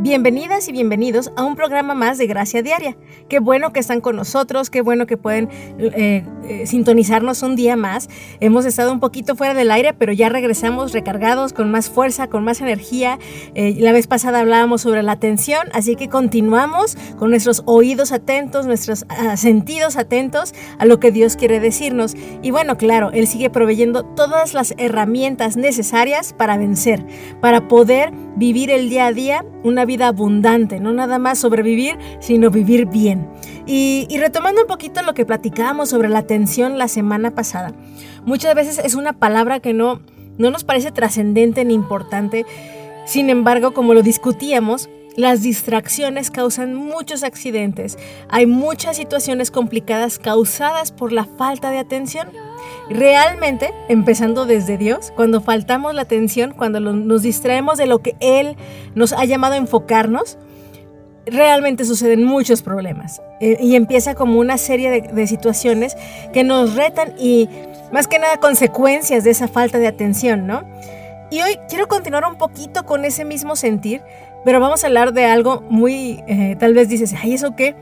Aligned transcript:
Bienvenidas 0.00 0.68
y 0.68 0.72
bienvenidos 0.72 1.30
a 1.36 1.44
un 1.44 1.54
programa 1.54 1.94
más 1.94 2.18
de 2.18 2.26
Gracia 2.26 2.62
Diaria. 2.62 2.96
Qué 3.28 3.38
bueno 3.38 3.72
que 3.72 3.78
están 3.78 4.00
con 4.00 4.16
nosotros, 4.16 4.68
qué 4.68 4.82
bueno 4.82 5.06
que 5.06 5.16
pueden 5.16 5.48
eh, 5.78 6.24
eh, 6.48 6.66
sintonizarnos 6.66 7.42
un 7.44 7.54
día 7.54 7.76
más. 7.76 8.08
Hemos 8.40 8.66
estado 8.66 8.92
un 8.92 8.98
poquito 8.98 9.36
fuera 9.36 9.54
del 9.54 9.70
aire, 9.70 9.94
pero 9.94 10.12
ya 10.12 10.28
regresamos 10.28 10.92
recargados, 10.92 11.52
con 11.52 11.70
más 11.70 11.88
fuerza, 11.88 12.26
con 12.26 12.42
más 12.42 12.60
energía. 12.60 13.20
Eh, 13.54 13.76
la 13.78 13.92
vez 13.92 14.08
pasada 14.08 14.40
hablábamos 14.40 14.82
sobre 14.82 15.04
la 15.04 15.12
atención, 15.12 15.68
así 15.72 15.94
que 15.94 16.08
continuamos 16.08 16.98
con 17.16 17.30
nuestros 17.30 17.62
oídos 17.64 18.10
atentos, 18.10 18.66
nuestros 18.66 19.06
ah, 19.08 19.36
sentidos 19.36 19.96
atentos 19.96 20.54
a 20.76 20.86
lo 20.86 20.98
que 20.98 21.12
Dios 21.12 21.36
quiere 21.36 21.60
decirnos. 21.60 22.16
Y 22.42 22.50
bueno, 22.50 22.76
claro, 22.76 23.12
Él 23.12 23.28
sigue 23.28 23.48
proveyendo 23.48 24.02
todas 24.02 24.54
las 24.54 24.74
herramientas 24.76 25.56
necesarias 25.56 26.34
para 26.36 26.58
vencer, 26.58 27.06
para 27.40 27.68
poder 27.68 28.12
vivir 28.36 28.70
el 28.70 28.88
día 28.88 29.06
a 29.06 29.12
día 29.12 29.44
una 29.62 29.83
vida 29.84 30.08
abundante, 30.08 30.80
no 30.80 30.92
nada 30.92 31.18
más 31.18 31.38
sobrevivir, 31.38 31.98
sino 32.20 32.50
vivir 32.50 32.86
bien. 32.86 33.28
Y, 33.66 34.06
retomando 34.18 34.62
un 34.62 34.66
poquito 34.66 35.02
lo 35.02 35.14
que 35.14 35.24
platicábamos 35.24 35.88
sobre 35.88 36.08
la 36.08 36.20
atención 36.20 36.78
la 36.78 36.88
semana 36.88 37.30
pasada, 37.30 37.72
muchas 38.24 38.54
veces 38.54 38.78
es 38.78 38.94
una 38.94 39.12
palabra 39.14 39.60
que 39.60 39.72
no, 39.72 40.00
no 40.38 40.50
nos 40.50 40.64
parece 40.64 40.92
trascendente 40.92 41.64
ni 41.64 41.74
importante, 41.74 42.44
sin 43.06 43.30
embargo, 43.30 43.72
como 43.74 43.94
lo 43.94 44.02
discutíamos, 44.02 44.88
las 45.16 45.42
distracciones 45.42 46.30
causan 46.30 46.74
muchos 46.74 47.22
accidentes. 47.22 47.98
Hay 48.28 48.46
muchas 48.46 48.96
situaciones 48.96 49.50
complicadas 49.50 50.18
causadas 50.18 50.92
por 50.92 51.12
la 51.12 51.24
falta 51.24 51.70
de 51.70 51.78
atención. 51.78 52.28
Realmente, 52.88 53.72
empezando 53.88 54.46
desde 54.46 54.76
Dios, 54.76 55.12
cuando 55.14 55.40
faltamos 55.40 55.94
la 55.94 56.02
atención, 56.02 56.52
cuando 56.52 56.80
nos 56.80 57.22
distraemos 57.22 57.78
de 57.78 57.86
lo 57.86 58.00
que 58.00 58.16
Él 58.20 58.56
nos 58.94 59.12
ha 59.12 59.24
llamado 59.24 59.54
a 59.54 59.58
enfocarnos, 59.58 60.38
realmente 61.26 61.84
suceden 61.84 62.24
muchos 62.24 62.62
problemas. 62.62 63.22
Eh, 63.40 63.56
y 63.60 63.76
empieza 63.76 64.14
como 64.14 64.38
una 64.40 64.58
serie 64.58 64.90
de, 64.90 65.00
de 65.00 65.26
situaciones 65.26 65.96
que 66.32 66.44
nos 66.44 66.74
retan 66.74 67.14
y 67.18 67.48
más 67.92 68.08
que 68.08 68.18
nada 68.18 68.38
consecuencias 68.38 69.24
de 69.24 69.30
esa 69.30 69.48
falta 69.48 69.78
de 69.78 69.86
atención, 69.86 70.46
¿no? 70.46 70.64
Y 71.30 71.40
hoy 71.42 71.58
quiero 71.68 71.88
continuar 71.88 72.24
un 72.26 72.36
poquito 72.36 72.84
con 72.84 73.04
ese 73.04 73.24
mismo 73.24 73.56
sentir, 73.56 74.02
pero 74.44 74.60
vamos 74.60 74.84
a 74.84 74.88
hablar 74.88 75.12
de 75.12 75.24
algo 75.24 75.62
muy, 75.70 76.20
eh, 76.28 76.56
tal 76.58 76.74
vez 76.74 76.88
dices, 76.88 77.14
ay, 77.20 77.34
¿eso 77.34 77.56
qué? 77.56 77.74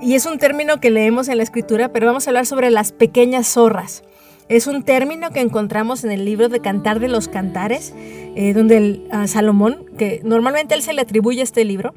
Y 0.00 0.14
es 0.14 0.26
un 0.26 0.38
término 0.38 0.80
que 0.80 0.90
leemos 0.90 1.28
en 1.28 1.38
la 1.38 1.42
escritura, 1.42 1.88
pero 1.90 2.06
vamos 2.06 2.26
a 2.26 2.30
hablar 2.30 2.46
sobre 2.46 2.70
las 2.70 2.92
pequeñas 2.92 3.46
zorras. 3.46 4.04
Es 4.48 4.66
un 4.66 4.82
término 4.82 5.30
que 5.30 5.40
encontramos 5.40 6.04
en 6.04 6.10
el 6.10 6.24
libro 6.24 6.48
de 6.50 6.60
Cantar 6.60 7.00
de 7.00 7.08
los 7.08 7.28
Cantares, 7.28 7.94
eh, 7.96 8.52
donde 8.52 8.76
el, 8.76 9.08
Salomón, 9.26 9.86
que 9.96 10.20
normalmente 10.22 10.74
él 10.74 10.82
se 10.82 10.92
le 10.92 11.00
atribuye 11.00 11.40
este 11.40 11.64
libro, 11.64 11.94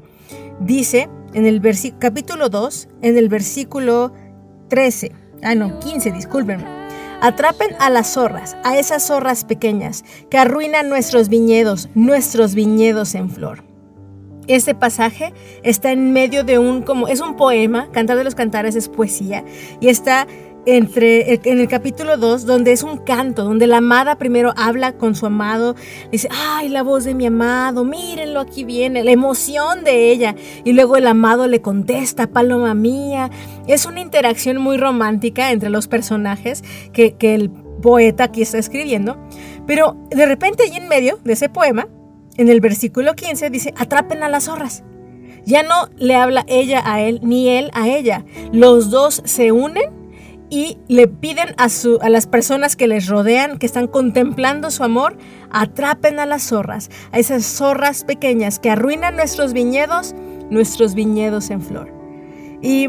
dice 0.58 1.10
en 1.34 1.46
el 1.46 1.60
capítulo 1.98 2.48
2, 2.48 2.88
en 3.02 3.18
el 3.18 3.28
versículo 3.28 4.14
13, 4.68 5.12
ah 5.42 5.54
no, 5.54 5.78
15, 5.78 6.10
discúlpenme. 6.12 6.64
Atrapen 7.20 7.74
a 7.80 7.90
las 7.90 8.14
zorras, 8.14 8.56
a 8.64 8.78
esas 8.78 9.06
zorras 9.06 9.44
pequeñas 9.44 10.04
que 10.30 10.38
arruinan 10.38 10.88
nuestros 10.88 11.28
viñedos, 11.28 11.90
nuestros 11.94 12.54
viñedos 12.54 13.14
en 13.14 13.28
flor. 13.28 13.67
Este 14.48 14.74
pasaje 14.74 15.34
está 15.62 15.92
en 15.92 16.12
medio 16.12 16.42
de 16.42 16.58
un, 16.58 16.82
como 16.82 17.06
es 17.06 17.20
un 17.20 17.36
poema, 17.36 17.88
Cantar 17.92 18.16
de 18.16 18.24
los 18.24 18.34
Cantares 18.34 18.76
es 18.76 18.88
poesía, 18.88 19.44
y 19.78 19.88
está 19.88 20.26
entre, 20.64 21.34
en 21.34 21.58
el 21.60 21.68
capítulo 21.68 22.16
2, 22.16 22.46
donde 22.46 22.72
es 22.72 22.82
un 22.82 22.98
canto, 22.98 23.44
donde 23.44 23.66
la 23.66 23.78
amada 23.78 24.16
primero 24.16 24.52
habla 24.56 24.92
con 24.92 25.14
su 25.14 25.26
amado, 25.26 25.76
dice, 26.10 26.28
ay, 26.30 26.68
la 26.68 26.82
voz 26.82 27.04
de 27.04 27.14
mi 27.14 27.26
amado, 27.26 27.84
mírenlo, 27.84 28.40
aquí 28.40 28.64
viene, 28.64 29.04
la 29.04 29.10
emoción 29.10 29.84
de 29.84 30.10
ella. 30.10 30.34
Y 30.64 30.72
luego 30.72 30.96
el 30.96 31.06
amado 31.06 31.46
le 31.46 31.62
contesta, 31.62 32.26
paloma 32.26 32.74
mía. 32.74 33.30
Es 33.66 33.86
una 33.86 34.00
interacción 34.00 34.58
muy 34.58 34.76
romántica 34.76 35.52
entre 35.52 35.70
los 35.70 35.88
personajes 35.88 36.62
que, 36.92 37.12
que 37.12 37.34
el 37.34 37.50
poeta 37.50 38.24
aquí 38.24 38.42
está 38.42 38.58
escribiendo. 38.58 39.16
Pero 39.66 39.96
de 40.10 40.26
repente 40.26 40.64
ahí 40.64 40.76
en 40.76 40.88
medio 40.88 41.18
de 41.24 41.32
ese 41.32 41.48
poema, 41.48 41.88
en 42.38 42.48
el 42.48 42.60
versículo 42.60 43.14
15 43.14 43.50
dice, 43.50 43.74
atrapen 43.76 44.22
a 44.22 44.28
las 44.28 44.44
zorras. 44.44 44.84
Ya 45.44 45.62
no 45.62 45.88
le 45.96 46.14
habla 46.14 46.44
ella 46.46 46.82
a 46.84 47.00
él 47.02 47.20
ni 47.22 47.48
él 47.48 47.70
a 47.74 47.88
ella. 47.88 48.24
Los 48.52 48.90
dos 48.90 49.22
se 49.24 49.52
unen 49.52 49.98
y 50.50 50.78
le 50.88 51.08
piden 51.08 51.54
a, 51.58 51.68
su, 51.68 51.98
a 52.00 52.08
las 52.08 52.26
personas 52.26 52.76
que 52.76 52.86
les 52.86 53.06
rodean, 53.08 53.58
que 53.58 53.66
están 53.66 53.86
contemplando 53.86 54.70
su 54.70 54.84
amor, 54.84 55.16
atrapen 55.50 56.20
a 56.20 56.26
las 56.26 56.44
zorras, 56.44 56.90
a 57.12 57.18
esas 57.18 57.44
zorras 57.44 58.04
pequeñas 58.04 58.58
que 58.58 58.70
arruinan 58.70 59.16
nuestros 59.16 59.52
viñedos, 59.52 60.14
nuestros 60.50 60.94
viñedos 60.94 61.50
en 61.50 61.60
flor. 61.60 61.92
Y, 62.62 62.88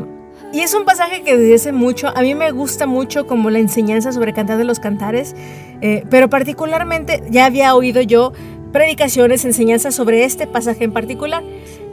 es 0.53 0.73
un 0.73 0.83
pasaje 0.83 1.21
que 1.21 1.37
desde 1.37 1.71
mucho, 1.71 2.07
a 2.07 2.21
mí 2.21 2.33
me 2.33 2.49
gusta 2.51 2.87
mucho 2.87 3.27
como 3.27 3.51
la 3.51 3.59
enseñanza 3.59 4.11
sobre 4.11 4.33
cantar 4.33 4.57
de 4.57 4.63
los 4.63 4.79
cantares, 4.79 5.35
eh, 5.81 6.03
pero 6.09 6.27
particularmente 6.27 7.21
ya 7.29 7.45
había 7.45 7.75
oído 7.75 8.01
yo 8.01 8.33
predicaciones, 8.71 9.45
enseñanzas 9.45 9.95
sobre 9.95 10.23
este 10.23 10.47
pasaje 10.47 10.83
en 10.83 10.93
particular. 10.93 11.43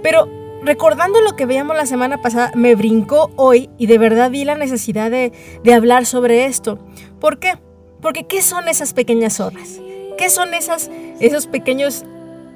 Pero 0.03 0.29
recordando 0.63 1.21
lo 1.21 1.37
que 1.37 1.47
veíamos 1.47 1.77
la 1.77 1.87
semana 1.87 2.21
pasada, 2.21 2.53
me 2.55 2.75
brincó 2.75 3.31
hoy 3.37 3.71
y 3.79 3.87
de 3.87 3.99
verdad 3.99 4.31
vi 4.31 4.45
la 4.45 4.57
necesidad 4.57 5.11
de, 5.11 5.33
hablar 5.73 6.07
sobre 6.07 6.45
esto. 6.47 6.79
¿Por 7.21 7.39
qué? 7.39 7.55
Porque 8.03 8.25
¿qué 8.27 8.43
son 8.43 8.69
esas 8.69 8.93
pequeñas 8.93 9.37
zorras? 9.37 9.81
¿Qué 10.19 10.29
son 10.29 10.55
esas, 10.55 10.91
esos 11.21 11.47
pequeños 11.47 12.05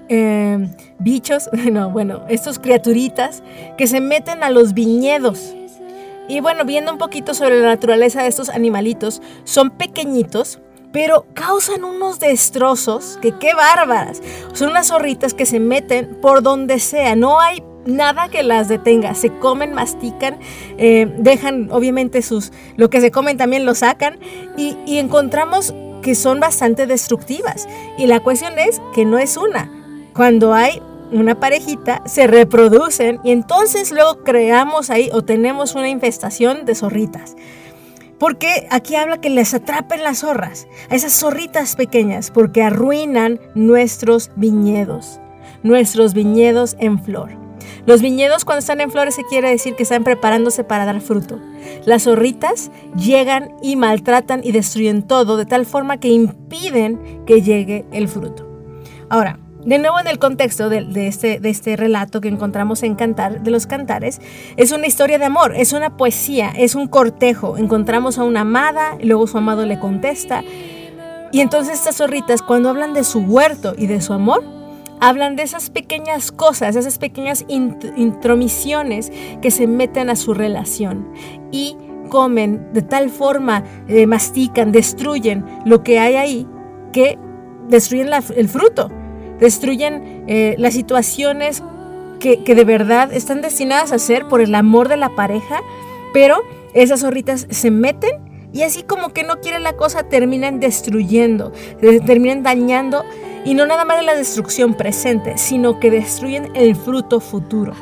eh, 0.09 0.69
bichos? 0.99 1.49
No, 1.71 1.91
bueno, 1.91 2.25
estos 2.29 2.59
criaturitas 2.59 3.43
que 3.79 3.87
se 3.87 4.01
meten 4.01 4.43
a 4.43 4.51
los 4.51 4.75
viñedos. 4.75 5.55
Y 6.29 6.41
bueno, 6.41 6.65
viendo 6.65 6.93
un 6.93 6.99
poquito 6.99 7.35
sobre 7.35 7.61
la 7.61 7.69
naturaleza 7.69 8.23
de 8.23 8.29
estos 8.29 8.51
animalitos, 8.51 9.21
son 9.45 9.71
pequeñitos, 9.71 10.61
pero 10.93 11.27
causan 11.35 11.85
unos 11.85 12.19
destrozos 12.19 13.19
que 13.23 13.33
qué 13.39 13.55
bárbaras. 13.55 14.23
Son 14.53 14.71
unas 14.71 14.89
zorritas 14.89 15.35
que 15.35 15.47
se 15.47 15.61
meten 15.61 16.17
por 16.21 16.43
donde 16.43 16.81
sea, 16.81 17.17
no 17.17 17.41
hay 17.41 17.63
nada 17.87 18.29
que 18.29 18.43
las 18.43 18.69
detenga. 18.69 19.15
Se 19.15 19.31
comen, 19.39 19.73
mastican, 19.73 20.39
eh, 20.79 21.13
dejan 21.19 21.69
obviamente 21.71 22.23
sus, 22.23 22.53
lo 22.77 22.91
que 22.91 23.01
se 23.01 23.11
comen 23.11 23.37
también 23.37 23.65
lo 23.65 23.75
sacan 23.75 24.19
y, 24.57 24.77
y 24.87 24.99
encontramos 24.99 25.75
que 26.03 26.15
son 26.15 26.41
bastante 26.41 26.87
destructivas. 26.87 27.69
Y 27.99 28.07
la 28.07 28.21
cuestión 28.21 28.59
es 28.59 28.81
que 28.95 29.05
no 29.05 29.19
es 29.19 29.37
una. 29.37 29.71
Cuando 30.15 30.55
hay 30.55 30.83
una 31.13 31.39
parejita, 31.39 32.03
se 32.07 32.27
reproducen 32.27 33.21
y 33.25 33.33
entonces 33.33 33.91
luego 33.91 34.23
creamos 34.23 34.91
ahí 34.91 35.11
o 35.13 35.23
tenemos 35.23 35.75
una 35.75 35.89
infestación 35.89 36.65
de 36.65 36.75
zorritas. 36.75 37.37
Porque 38.21 38.69
aquí 38.71 38.95
habla 38.95 39.21
que 39.21 39.31
les 39.31 39.55
atrapen 39.55 40.05
las 40.05 40.19
zorras, 40.19 40.69
a 40.91 40.95
esas 40.95 41.19
zorritas 41.19 41.75
pequeñas, 41.75 42.31
porque 42.31 42.63
arruinan 42.63 43.41
nuestros 43.55 44.31
viñedos, 44.37 45.19
nuestros 45.63 46.13
viñedos 46.13 46.77
en 46.79 47.03
flor. 47.03 47.31
Los 47.87 48.03
viñedos 48.03 48.45
cuando 48.45 48.61
están 48.61 48.83
en 48.83 48.91
flores 48.91 49.15
se 49.15 49.25
quiere 49.25 49.49
decir 49.49 49.75
que 49.75 49.85
están 49.85 50.05
preparándose 50.05 50.65
para 50.65 50.85
dar 50.85 51.01
fruto. 51.01 51.41
Las 51.87 52.05
zorritas 52.05 52.71
llegan 52.95 53.57
y 53.63 53.77
maltratan 53.77 54.43
y 54.45 54.53
destruyen 54.53 55.03
todo 55.03 55.39
de 55.39 55.47
tal 55.47 55.65
forma 55.65 55.99
que 55.99 56.09
impiden 56.09 57.25
que 57.25 57.41
llegue 57.41 57.87
el 57.91 58.07
fruto. 58.07 58.47
Ahora, 59.09 59.40
de 59.65 59.79
nuevo 59.79 60.01
en 60.01 60.07
el 60.07 60.19
contexto 60.19 60.69
de, 60.71 60.87
este, 61.07 61.39
de, 61.39 61.51
este, 61.51 61.77
relato 61.77 62.21
que 62.21 62.29
encontramos 62.29 62.83
en 62.83 62.95
Cantar 62.95 63.43
de 63.43 63.51
los 63.51 63.67
Cantares, 63.67 64.21
es 64.57 64.73
una 64.73 64.87
historia 64.87 65.19
de 65.19 65.27
amor, 65.27 65.55
es 65.55 65.73
una 65.73 65.97
poesía, 65.97 66.51
es 66.57 66.75
un 66.75 66.89
cortejo. 66.89 67.59
Encontramos 67.59 68.19
a 68.19 68.25
una 68.25 68.41
amada, 68.41 68.97
y 68.99 69.07
luego 69.07 69.27
su 69.27 69.39
amado 69.39 69.67
le 69.67 69.79
contesta. 69.79 70.43
Y 71.33 71.41
entonces 71.41 71.75
estas 71.75 71.97
zorritas, 71.97 72.43
cuando 72.43 72.71
hablan 72.71 72.95
de 72.95 73.05
su 73.05 73.21
huerto 73.21 73.75
y 73.77 73.87
de 73.87 74.01
su 74.01 74.13
amor, 74.13 74.43
hablan 74.99 75.37
de 75.37 75.43
esas 75.43 75.71
pequeñas 75.71 76.33
cosas, 76.33 76.77
esas 76.77 76.99
pequeñas 76.99 77.45
intromisiones 77.49 79.13
que 79.41 79.51
se 79.51 79.67
meten 79.67 80.11
a 80.11 80.17
su 80.17 80.35
relación 80.35 81.13
y 81.53 81.77
comen 82.09 82.73
de 82.73 82.83
tal 82.83 83.11
forma, 83.11 83.65
eh, 83.89 84.07
mastican, 84.07 84.73
destruyen 84.73 85.45
lo 85.65 85.83
que 85.83 85.99
hay 85.99 86.17
ahí, 86.17 86.47
que 86.93 87.19
destruyen 87.69 88.11
el 88.37 88.49
fruto 88.49 88.91
destruyen 89.41 90.25
eh, 90.27 90.55
las 90.59 90.75
situaciones 90.75 91.63
que, 92.21 92.37
de 92.37 92.65
verdad 92.65 93.13
están 93.13 93.41
destinadas 93.41 93.93
a 93.93 93.99
ser 93.99 94.29
por 94.29 94.41
el 94.41 94.55
amor 94.55 94.89
de 94.89 94.99
la 94.99 95.09
pareja, 95.17 95.63
pero 96.13 96.43
esas 96.75 97.01
zorritas 97.01 97.47
se 97.51 97.71
meten 97.71 98.29
Y 98.53 98.63
así 98.63 98.83
como 98.83 99.13
que 99.13 99.23
no 99.23 99.41
quiere 99.41 99.59
la 99.61 99.75
cosa, 99.75 100.05
terminan 100.05 100.61
destruyendo, 100.61 101.53
terminan 101.81 102.43
dañando 102.43 103.05
y 103.45 103.55
no 103.55 103.65
nada 103.65 103.85
más 103.85 104.05
la 104.05 104.15
destrucción 104.15 104.75
presente, 104.75 105.39
sino 105.39 105.79
que 105.81 105.91
destruyen 105.91 106.51
el 106.55 106.75
fruto 106.75 107.21
futuro. 107.21 107.73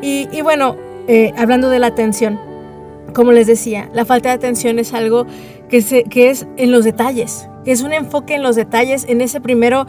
Y, 0.00 0.40
bueno, 0.42 0.76
eh, 1.08 1.32
hablando 1.36 1.68
de 1.68 1.78
la 1.78 1.88
atención, 1.88 2.40
como 3.14 3.32
les 3.32 3.46
decía, 3.46 3.88
la 3.92 4.04
falta 4.04 4.30
de 4.30 4.34
atención 4.34 4.78
es 4.78 4.92
algo 4.92 5.26
que, 5.68 5.82
se, 5.82 6.04
que 6.04 6.30
es 6.30 6.46
en 6.56 6.70
los 6.70 6.84
detalles, 6.84 7.48
que 7.64 7.72
es 7.72 7.82
un 7.82 7.92
enfoque 7.92 8.34
en 8.34 8.42
los 8.42 8.56
detalles, 8.56 9.04
en 9.08 9.20
ese 9.20 9.40
primero 9.40 9.86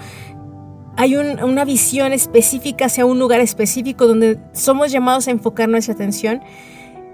hay 0.97 1.15
una 1.15 1.63
visión 1.63 2.11
específica 2.11 2.85
hacia 2.85 3.05
un 3.05 3.19
lugar 3.19 3.39
específico 3.39 4.07
donde 4.07 4.39
somos 4.53 4.91
llamados 4.91 5.27
a 5.27 5.31
enfocar 5.31 5.69
nuestra 5.69 5.93
atención, 5.93 6.41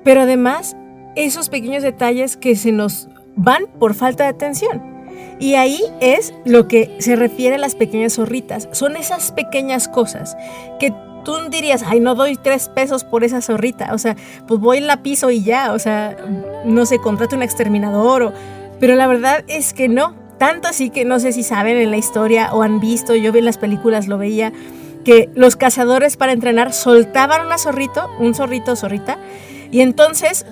pero 0.04 0.22
además 0.22 0.76
esos 1.16 1.50
pequeños 1.50 1.84
detalles 1.84 2.38
que 2.38 2.56
se 2.56 2.72
nos 2.72 3.10
van 3.36 3.68
por 3.80 3.94
falta 3.94 4.24
de 4.24 4.30
atención. 4.30 4.82
Y 5.40 5.56
ahí 5.56 5.82
es 6.00 6.34
lo 6.46 6.68
que 6.68 6.96
se 7.00 7.16
refiere 7.16 7.56
a 7.56 7.60
las 7.60 7.76
pequeñas 7.76 8.14
zorritas. 8.14 8.70
Son 8.72 8.96
esas 8.96 9.32
pequeñas 9.32 9.88
cosas 9.88 10.38
que 10.80 10.94
tú 11.26 11.34
dirías, 11.50 11.84
ay, 11.86 12.00
no 12.00 12.16
doy 12.16 12.36
tres 12.36 12.70
pesos 12.70 13.04
por 13.04 13.24
esa 13.24 13.42
zorrita. 13.42 13.94
O 13.94 13.98
sea, 13.98 14.16
pues 14.48 14.60
voy 14.60 14.78
en 14.78 14.88
la 14.88 15.04
piso 15.04 15.30
y 15.32 15.44
ya. 15.44 15.74
O 15.74 15.80
sea, 15.80 16.16
no 16.66 16.86
sé, 16.86 17.00
contrato 17.00 17.36
un 17.36 17.44
exterminador. 17.44 18.24
O... 18.24 18.34
Pero 18.80 18.96
la 18.96 19.08
verdad 19.08 19.44
es 19.48 19.74
que 19.74 19.90
no. 19.90 20.16
Tanto 20.44 20.68
así 20.68 20.90
que 20.90 21.06
no 21.06 21.22
sé 21.22 21.32
si 21.32 21.42
saben 21.42 21.78
en 21.78 21.90
la 21.90 21.96
historia 21.96 22.54
o 22.54 22.64
han 22.64 22.82
visto, 22.82 23.16
yo 23.16 23.32
vi 23.32 23.40
en 23.40 23.46
las 23.46 23.58
películas, 23.58 24.10
lo 24.10 24.18
veía, 24.18 24.52
que 25.06 25.30
los 25.36 25.56
cazadores 25.56 26.18
para 26.18 26.34
entrenar 26.34 26.74
soltaban 26.74 27.48
un 27.48 27.58
zorrito, 27.58 28.10
un 28.20 28.36
zorrito 28.36 28.76
zorrita, 28.76 29.18
y 29.72 29.80
entonces 29.80 30.46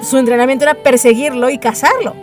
su 0.00 0.18
entrenamiento 0.18 0.64
era 0.64 0.76
perseguirlo 0.76 1.50
y 1.50 1.58
cazarlo. 1.58 2.14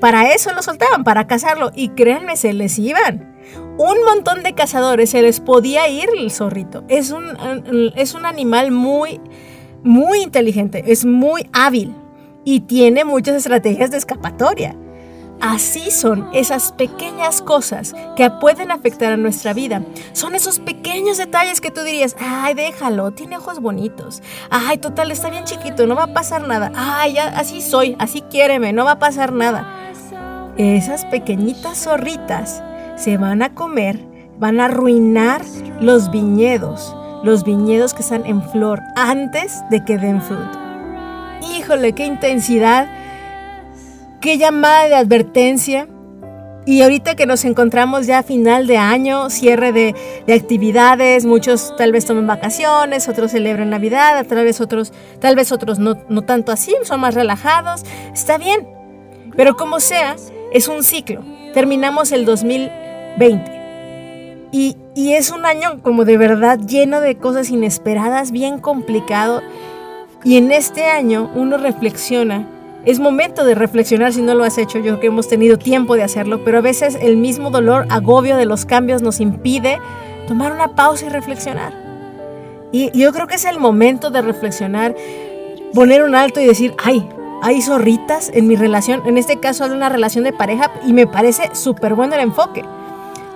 Para 0.00 0.32
eso 0.32 0.54
lo 0.54 0.62
soltaban, 0.62 1.04
para 1.04 1.26
cazarlo. 1.26 1.70
Y 1.74 1.90
créanme, 1.90 2.38
se 2.38 2.54
les 2.54 2.78
iban. 2.78 3.36
Un 3.76 4.02
montón 4.06 4.42
de 4.42 4.54
cazadores 4.54 5.10
se 5.10 5.20
les 5.20 5.40
podía 5.40 5.86
ir 5.90 6.08
el 6.16 6.30
zorrito. 6.30 6.82
Es 6.88 7.10
un, 7.10 7.92
es 7.94 8.14
un 8.14 8.24
animal 8.24 8.70
muy, 8.70 9.20
muy 9.82 10.22
inteligente, 10.22 10.82
es 10.86 11.04
muy 11.04 11.46
hábil 11.52 11.94
y 12.42 12.60
tiene 12.60 13.04
muchas 13.04 13.36
estrategias 13.36 13.90
de 13.90 13.98
escapatoria. 13.98 14.74
Así 15.40 15.90
son 15.90 16.28
esas 16.32 16.72
pequeñas 16.72 17.42
cosas 17.42 17.94
que 18.16 18.30
pueden 18.30 18.70
afectar 18.70 19.12
a 19.12 19.16
nuestra 19.16 19.52
vida. 19.52 19.82
Son 20.12 20.34
esos 20.34 20.58
pequeños 20.58 21.18
detalles 21.18 21.60
que 21.60 21.70
tú 21.70 21.82
dirías, 21.82 22.16
ay, 22.18 22.54
déjalo, 22.54 23.12
tiene 23.12 23.36
ojos 23.36 23.60
bonitos. 23.60 24.22
Ay, 24.50 24.78
total, 24.78 25.10
está 25.10 25.28
bien 25.28 25.44
chiquito, 25.44 25.86
no 25.86 25.94
va 25.94 26.04
a 26.04 26.14
pasar 26.14 26.46
nada. 26.48 26.72
Ay, 26.74 27.18
así 27.18 27.60
soy, 27.60 27.96
así 27.98 28.22
quiéreme, 28.22 28.72
no 28.72 28.84
va 28.84 28.92
a 28.92 28.98
pasar 28.98 29.32
nada. 29.32 29.92
Esas 30.56 31.04
pequeñitas 31.04 31.84
zorritas 31.84 32.62
se 32.96 33.18
van 33.18 33.42
a 33.42 33.54
comer, 33.54 34.00
van 34.38 34.58
a 34.58 34.64
arruinar 34.64 35.42
los 35.80 36.10
viñedos, 36.10 36.96
los 37.22 37.44
viñedos 37.44 37.92
que 37.92 38.00
están 38.00 38.24
en 38.24 38.42
flor 38.42 38.80
antes 38.96 39.62
de 39.70 39.84
que 39.84 39.98
den 39.98 40.22
fruto. 40.22 40.58
Híjole, 41.54 41.92
qué 41.92 42.06
intensidad 42.06 42.88
qué 44.20 44.38
llamada 44.38 44.88
de 44.88 44.94
advertencia. 44.94 45.88
Y 46.68 46.82
ahorita 46.82 47.14
que 47.14 47.26
nos 47.26 47.44
encontramos 47.44 48.08
ya 48.08 48.18
a 48.18 48.22
final 48.24 48.66
de 48.66 48.76
año, 48.76 49.30
cierre 49.30 49.70
de, 49.72 49.94
actividades, 50.34 51.24
muchos 51.24 51.72
tal 51.76 51.92
vez 51.92 52.06
tomen 52.06 52.26
vacaciones, 52.26 53.08
otros 53.08 53.30
celebran 53.30 53.70
Navidad, 53.70 54.26
tal 54.26 54.44
vez 54.44 54.60
otros, 54.60 54.92
tal 55.20 55.36
vez 55.36 55.52
otros 55.52 55.78
no, 55.78 55.96
no 56.08 56.22
tanto 56.22 56.50
así, 56.50 56.74
son 56.82 57.00
más 57.00 57.14
relajados. 57.14 57.84
Está 58.12 58.36
bien, 58.36 58.66
pero 59.36 59.54
como 59.54 59.78
sea, 59.78 60.16
es 60.52 60.66
un 60.66 60.82
ciclo. 60.82 61.22
Terminamos 61.54 62.10
el 62.10 62.24
2020. 62.24 63.52
Y, 64.50 64.76
y 64.96 65.12
es 65.12 65.30
un 65.30 65.46
año 65.46 65.80
como 65.82 66.04
de 66.04 66.16
verdad 66.16 66.58
lleno 66.58 67.00
de 67.00 67.16
cosas 67.16 67.50
inesperadas, 67.50 68.32
bien 68.32 68.58
complicado. 68.58 69.40
Y 70.24 70.36
en 70.36 70.50
este 70.50 70.86
año 70.86 71.30
uno 71.36 71.58
reflexiona 71.58 72.48
es 72.86 73.00
momento 73.00 73.44
de 73.44 73.56
reflexionar 73.56 74.12
si 74.12 74.22
no 74.22 74.34
lo 74.34 74.44
has 74.44 74.58
hecho. 74.58 74.78
Yo 74.78 74.84
creo 74.84 75.00
que 75.00 75.06
hemos 75.08 75.28
tenido 75.28 75.58
tiempo 75.58 75.96
de 75.96 76.04
hacerlo, 76.04 76.44
pero 76.44 76.58
a 76.58 76.60
veces 76.60 76.96
el 77.00 77.16
mismo 77.16 77.50
dolor, 77.50 77.84
agobio 77.90 78.36
de 78.36 78.46
los 78.46 78.64
cambios 78.64 79.02
nos 79.02 79.20
impide 79.20 79.78
tomar 80.28 80.52
una 80.52 80.68
pausa 80.68 81.06
y 81.06 81.08
reflexionar. 81.08 81.72
Y 82.70 82.96
yo 82.96 83.12
creo 83.12 83.26
que 83.26 83.34
es 83.34 83.44
el 83.44 83.58
momento 83.58 84.10
de 84.10 84.22
reflexionar, 84.22 84.94
poner 85.74 86.04
un 86.04 86.14
alto 86.14 86.40
y 86.40 86.46
decir, 86.46 86.74
ay, 86.82 87.06
hay 87.42 87.60
zorritas 87.60 88.30
en 88.32 88.46
mi 88.46 88.54
relación, 88.54 89.02
en 89.06 89.18
este 89.18 89.40
caso 89.40 89.64
hay 89.64 89.70
una 89.70 89.88
relación 89.88 90.22
de 90.24 90.32
pareja 90.32 90.70
y 90.86 90.92
me 90.92 91.08
parece 91.08 91.50
súper 91.54 91.94
bueno 91.94 92.14
el 92.14 92.20
enfoque. 92.20 92.64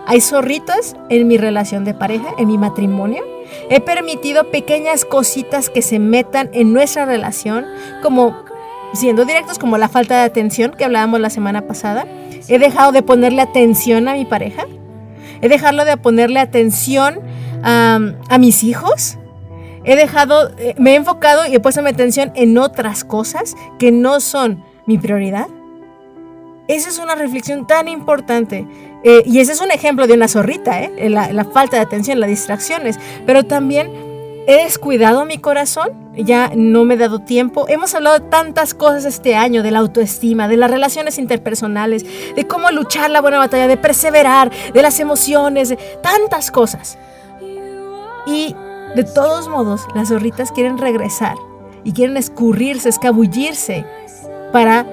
Hay 0.06 0.20
zorritas 0.20 0.96
en 1.08 1.26
mi 1.26 1.38
relación 1.38 1.84
de 1.84 1.94
pareja, 1.94 2.34
en 2.38 2.48
mi 2.48 2.56
matrimonio. 2.56 3.24
He 3.68 3.80
permitido 3.80 4.50
pequeñas 4.50 5.04
cositas 5.04 5.70
que 5.70 5.82
se 5.82 5.98
metan 5.98 6.50
en 6.52 6.72
nuestra 6.72 7.04
relación, 7.04 7.66
como 8.02 8.44
siendo 8.92 9.24
directos, 9.24 9.58
como 9.58 9.78
la 9.78 9.88
falta 9.88 10.16
de 10.16 10.22
atención 10.22 10.72
que 10.76 10.84
hablábamos 10.84 11.20
la 11.20 11.30
semana 11.30 11.66
pasada. 11.66 12.06
He 12.48 12.58
dejado 12.58 12.92
de 12.92 13.02
ponerle 13.02 13.42
atención 13.42 14.08
a 14.08 14.14
mi 14.14 14.24
pareja. 14.24 14.66
He 15.40 15.48
dejado 15.48 15.84
de 15.84 15.96
ponerle 15.96 16.40
atención 16.40 17.20
a, 17.62 17.98
mis 18.38 18.62
hijos. 18.62 19.18
He 19.84 19.96
dejado, 19.96 20.50
eh, 20.58 20.74
me 20.78 20.92
he 20.92 20.96
enfocado 20.96 21.46
y 21.46 21.54
he 21.54 21.60
puesto 21.60 21.82
mi 21.82 21.90
atención 21.90 22.32
en 22.34 22.58
otras 22.58 23.04
cosas 23.04 23.54
que 23.78 23.92
no 23.92 24.20
son 24.20 24.62
mi 24.86 24.98
prioridad. 24.98 25.46
Esa 26.68 26.88
es 26.88 26.98
una 26.98 27.14
reflexión 27.14 27.66
tan 27.66 27.88
importante. 27.88 28.66
Eh, 29.02 29.22
y 29.24 29.38
ese 29.40 29.52
es 29.52 29.60
un 29.60 29.70
ejemplo 29.70 30.06
de 30.06 30.14
una 30.14 30.28
zorrita, 30.28 30.82
¿eh? 30.82 31.08
la, 31.08 31.32
la 31.32 31.44
falta 31.44 31.76
de 31.76 31.82
atención, 31.82 32.20
las 32.20 32.28
distracciones. 32.28 32.98
Pero 33.26 33.44
también 33.44 34.09
he 34.46 34.64
descuidado 34.64 35.24
mi 35.24 35.38
corazón, 35.38 35.90
ya 36.16 36.52
no 36.54 36.84
me 36.84 36.94
he 36.94 36.96
dado 36.96 37.20
tiempo. 37.20 37.66
Hemos 37.68 37.94
hablado 37.94 38.18
de 38.18 38.28
tantas 38.28 38.74
cosas 38.74 39.04
este 39.04 39.36
año, 39.36 39.62
de 39.62 39.70
la 39.70 39.78
autoestima, 39.80 40.48
de 40.48 40.56
las 40.56 40.70
relaciones 40.70 41.18
interpersonales, 41.18 42.04
de 42.34 42.46
cómo 42.46 42.70
luchar 42.70 43.10
la 43.10 43.20
buena 43.20 43.38
batalla, 43.38 43.68
de 43.68 43.76
perseverar, 43.76 44.50
de 44.72 44.82
las 44.82 45.00
emociones, 45.00 45.68
de 45.68 45.76
tantas 46.02 46.50
cosas. 46.50 46.98
Y 48.26 48.54
de 48.94 49.04
todos 49.04 49.48
modos, 49.48 49.86
las 49.94 50.08
zorritas 50.08 50.52
quieren 50.52 50.78
regresar 50.78 51.36
y 51.84 51.92
quieren 51.92 52.16
escurrirse, 52.16 52.88
escabullirse 52.88 53.84
para 54.52 54.86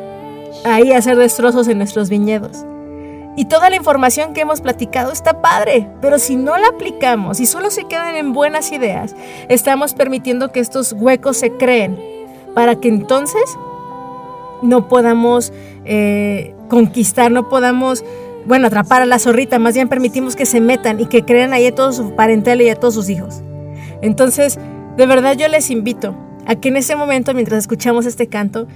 ahí 0.65 0.91
hacer 0.91 1.17
destrozos 1.17 1.67
en 1.67 1.77
nuestros 1.77 2.09
viñedos. 2.09 2.63
Y 3.37 3.45
toda 3.45 3.69
la 3.69 3.75
información 3.75 4.33
que 4.33 4.41
hemos 4.41 4.61
platicado 4.61 5.11
está 5.11 5.43
padre, 5.43 5.87
pero 6.01 6.17
si 6.17 6.35
no 6.35 6.57
la 6.57 6.69
aplicamos 6.69 7.39
y 7.39 7.45
solo 7.45 7.69
se 7.69 7.83
quedan 7.83 8.15
en 8.15 8.33
buenas 8.33 8.71
ideas, 8.71 9.15
estamos 9.47 9.93
permitiendo 9.93 10.51
que 10.51 10.59
estos 10.59 10.91
huecos 10.93 11.37
se 11.37 11.51
creen 11.51 11.99
para 12.55 12.79
que 12.79 12.87
entonces 12.87 13.43
no 14.63 14.87
podamos 14.87 15.53
eh, 15.85 16.55
conquistar, 16.67 17.29
no 17.29 17.47
podamos, 17.47 18.03
bueno, 18.47 18.65
atrapar 18.65 19.03
a 19.03 19.05
la 19.05 19.19
zorrita, 19.19 19.59
más 19.59 19.75
bien 19.75 19.87
permitimos 19.87 20.35
que 20.35 20.47
se 20.47 20.59
metan 20.59 20.99
y 20.99 21.05
que 21.05 21.23
crean 21.23 21.53
ahí 21.53 21.67
a 21.67 21.75
todo 21.75 21.93
su 21.93 22.15
parentela 22.15 22.63
y 22.63 22.69
a 22.69 22.75
todos 22.75 22.95
sus 22.95 23.07
hijos. 23.07 23.43
Entonces, 24.01 24.57
de 24.97 25.05
verdad 25.05 25.37
yo 25.37 25.47
les 25.47 25.69
invito 25.69 26.15
a 26.47 26.55
que 26.55 26.69
en 26.69 26.77
ese 26.77 26.95
momento, 26.95 27.35
mientras 27.35 27.59
escuchamos 27.59 28.07
este 28.07 28.25
canto, 28.25 28.67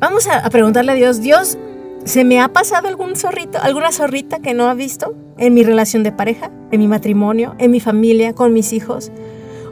vamos 0.00 0.26
a 0.26 0.50
preguntarle 0.50 0.90
a 0.90 0.94
Dios, 0.96 1.20
Dios, 1.20 1.56
¿Se 2.04 2.24
me 2.24 2.40
ha 2.40 2.48
pasado 2.48 2.88
algún 2.88 3.16
zorrito, 3.16 3.58
alguna 3.60 3.92
zorrita 3.92 4.40
que 4.40 4.54
no 4.54 4.68
ha 4.68 4.74
visto 4.74 5.14
en 5.36 5.54
mi 5.54 5.62
relación 5.62 6.02
de 6.02 6.12
pareja, 6.12 6.50
en 6.70 6.80
mi 6.80 6.88
matrimonio, 6.88 7.54
en 7.58 7.70
mi 7.70 7.80
familia, 7.80 8.34
con 8.34 8.52
mis 8.52 8.72
hijos? 8.72 9.12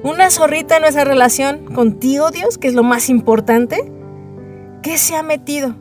Una 0.02 0.30
zorrita 0.30 0.76
en 0.76 0.82
nuestra 0.82 1.04
relación 1.04 1.64
contigo, 1.74 2.30
Dios, 2.30 2.58
que 2.58 2.68
es 2.68 2.74
lo 2.74 2.82
más 2.82 3.08
importante. 3.08 3.90
¿Qué 4.82 4.98
se 4.98 5.16
ha 5.16 5.22
metido? 5.22 5.74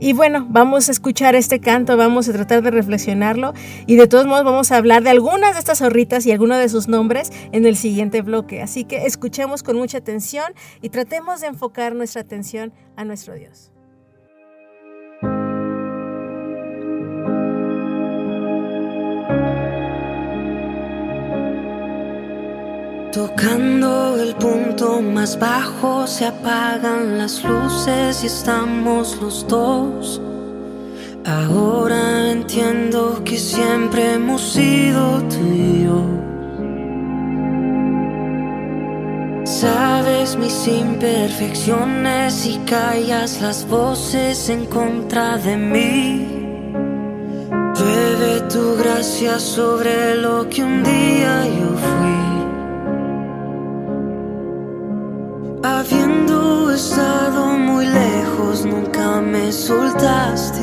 Y 0.00 0.12
bueno, 0.12 0.46
vamos 0.48 0.88
a 0.88 0.92
escuchar 0.92 1.34
este 1.34 1.60
canto, 1.60 1.96
vamos 1.96 2.28
a 2.28 2.32
tratar 2.32 2.62
de 2.62 2.70
reflexionarlo 2.70 3.52
y 3.86 3.96
de 3.96 4.06
todos 4.06 4.26
modos 4.26 4.44
vamos 4.44 4.70
a 4.70 4.76
hablar 4.76 5.02
de 5.02 5.10
algunas 5.10 5.54
de 5.54 5.58
estas 5.58 5.78
zorritas 5.78 6.24
y 6.24 6.32
algunos 6.32 6.58
de 6.58 6.68
sus 6.68 6.86
nombres 6.86 7.32
en 7.50 7.66
el 7.66 7.76
siguiente 7.76 8.22
bloque. 8.22 8.62
Así 8.62 8.84
que 8.84 9.06
escuchemos 9.06 9.64
con 9.64 9.76
mucha 9.76 9.98
atención 9.98 10.52
y 10.80 10.90
tratemos 10.90 11.40
de 11.40 11.48
enfocar 11.48 11.96
nuestra 11.96 12.22
atención 12.22 12.72
a 12.96 13.04
nuestro 13.04 13.34
Dios. 13.34 13.72
Tocando 23.18 24.16
el 24.16 24.36
punto 24.36 25.02
más 25.02 25.40
bajo 25.40 26.06
se 26.06 26.24
apagan 26.24 27.18
las 27.18 27.42
luces 27.42 28.22
y 28.22 28.28
estamos 28.28 29.20
los 29.20 29.44
dos. 29.48 30.22
Ahora 31.26 32.30
entiendo 32.30 33.20
que 33.24 33.36
siempre 33.36 34.14
hemos 34.14 34.40
sido 34.40 35.20
tú. 35.24 36.04
Sabes 39.44 40.36
mis 40.36 40.68
imperfecciones 40.68 42.46
y 42.46 42.58
callas 42.58 43.40
las 43.40 43.66
voces 43.66 44.48
en 44.48 44.64
contra 44.66 45.38
de 45.38 45.56
mí. 45.56 46.28
Llueve 47.74 48.42
tu 48.48 48.76
gracia 48.76 49.40
sobre 49.40 50.14
lo 50.14 50.48
que 50.48 50.62
un 50.62 50.84
día 50.84 51.44
yo 51.46 51.76
fui. 51.76 52.27
insultaste. 59.48 60.57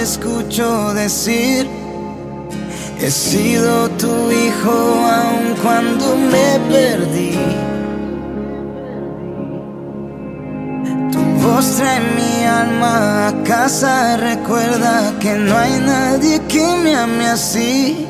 escucho 0.00 0.94
decir, 0.94 1.68
he 2.98 3.10
sido 3.10 3.88
tu 3.90 4.30
hijo 4.30 4.70
aun 4.70 5.54
cuando 5.62 6.16
me 6.16 6.58
perdí. 6.70 7.38
Tu 11.12 11.20
voz 11.42 11.76
trae 11.76 12.00
mi 12.16 12.44
alma 12.44 13.28
a 13.28 13.42
casa, 13.42 14.16
recuerda 14.16 15.12
que 15.20 15.34
no 15.34 15.56
hay 15.56 15.78
nadie 15.80 16.40
que 16.48 16.66
me 16.82 16.94
ame 16.94 17.26
así. 17.28 18.06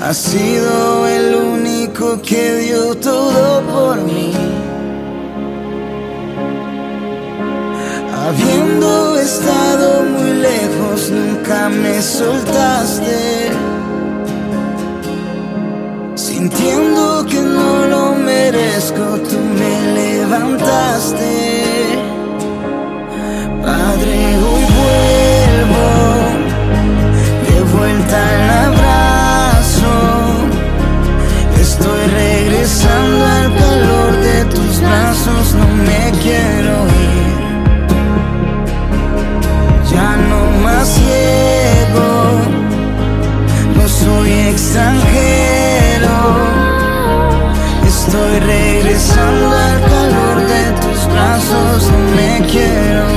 Has 0.00 0.16
sido 0.16 1.06
el 1.06 1.34
único 1.34 2.20
que 2.22 2.56
dio 2.56 2.94
todo 2.96 3.62
por 3.72 4.00
mí. 4.02 4.32
Habiendo 8.32 9.18
estado 9.18 10.04
muy 10.04 10.32
lejos, 10.48 11.10
nunca 11.10 11.68
me 11.68 12.00
soltaste. 12.00 13.50
Sintiendo 16.14 17.26
que 17.28 17.42
no 17.42 17.86
lo 17.92 18.14
merezco, 18.14 19.04
tú 19.28 19.38
me 19.58 19.74
levantaste. 20.00 21.30
Padre, 23.62 24.16
hoy 24.46 24.64
vuelvo 24.80 25.88
de 27.48 27.58
vuelta 27.76 28.16
al 28.32 28.50
abrazo. 28.66 29.94
Estoy 31.60 32.02
regresando 32.22 33.24
al 33.26 33.48
calor 33.60 34.10
de 34.26 34.44
tus 34.54 34.80
brazos. 34.80 35.41
extranjero. 44.72 46.16
Estoy 47.86 48.40
regresando 48.40 49.54
al 49.54 49.80
calor 49.82 50.46
de 50.48 50.72
tus 50.80 51.06
brazos, 51.08 51.90
me 52.16 52.46
quiero. 52.46 53.11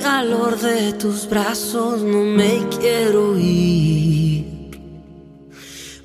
Calor 0.00 0.58
de 0.58 0.92
tus 0.94 1.28
brazos, 1.28 2.02
no 2.02 2.22
me 2.22 2.66
quiero 2.78 3.38
ir. 3.38 4.30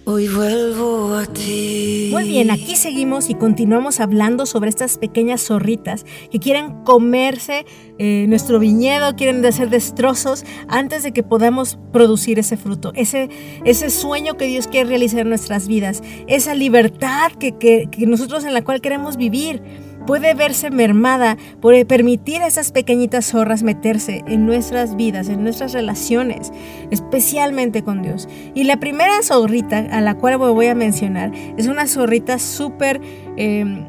Hoy 0.08 0.28
vuelvo 0.28 1.16
a 1.16 1.26
ti. 1.26 2.10
Muy 2.12 2.28
bien, 2.28 2.52
aquí 2.52 2.76
seguimos 2.76 3.30
y 3.32 3.34
continuamos 3.34 4.00
hablando 4.00 4.46
sobre 4.46 4.70
estas 4.70 5.00
pequeñas 5.00 5.42
zorritas 5.42 6.06
que 6.30 6.40
quieren 6.40 6.84
comerse 6.84 7.66
eh, 7.98 8.26
nuestro 8.28 8.60
viñedo, 8.60 9.16
quieren 9.16 9.44
hacer 9.44 9.72
destrozos 9.72 10.46
antes 10.68 11.02
de 11.02 11.12
que 11.12 11.24
podamos 11.24 11.80
producir 11.92 12.38
ese 12.38 12.56
fruto, 12.56 12.92
ese, 12.94 13.30
ese 13.64 13.90
sueño 13.90 14.36
que 14.36 14.46
Dios 14.46 14.68
quiere 14.68 14.90
realizar 14.90 15.22
en 15.22 15.30
nuestras 15.30 15.68
vidas, 15.68 16.04
esa 16.28 16.54
libertad 16.54 17.32
que, 17.32 17.58
que 17.58 18.06
nosotros 18.06 18.44
en 18.44 18.54
la 18.54 18.64
cual 18.64 18.82
queremos 18.82 19.18
vivir 19.18 19.64
puede 20.06 20.34
verse 20.34 20.72
mermada 20.72 21.38
por 21.62 21.74
permitir 21.86 22.42
a 22.42 22.48
esas 22.48 22.72
pequeñitas 22.72 23.26
zorras 23.26 23.64
meterse 23.64 24.24
en 24.28 24.46
nuestras 24.46 24.96
vidas, 24.96 25.30
en 25.30 25.44
nuestras 25.44 25.74
relaciones, 25.74 26.52
especialmente 26.92 27.84
con 27.84 28.02
Dios. 28.02 28.28
Y 28.54 28.64
la 28.64 28.78
primera 28.78 29.22
zorrita 29.24 29.80
a 29.80 30.02
la 30.02 30.16
cual 30.16 30.38
voy 30.38 30.68
a 30.68 30.76
mencionar 30.76 31.32
es 31.58 31.68
una 31.68 31.88
zorrita 31.88 32.40
súper 32.40 33.02
em, 33.38 33.86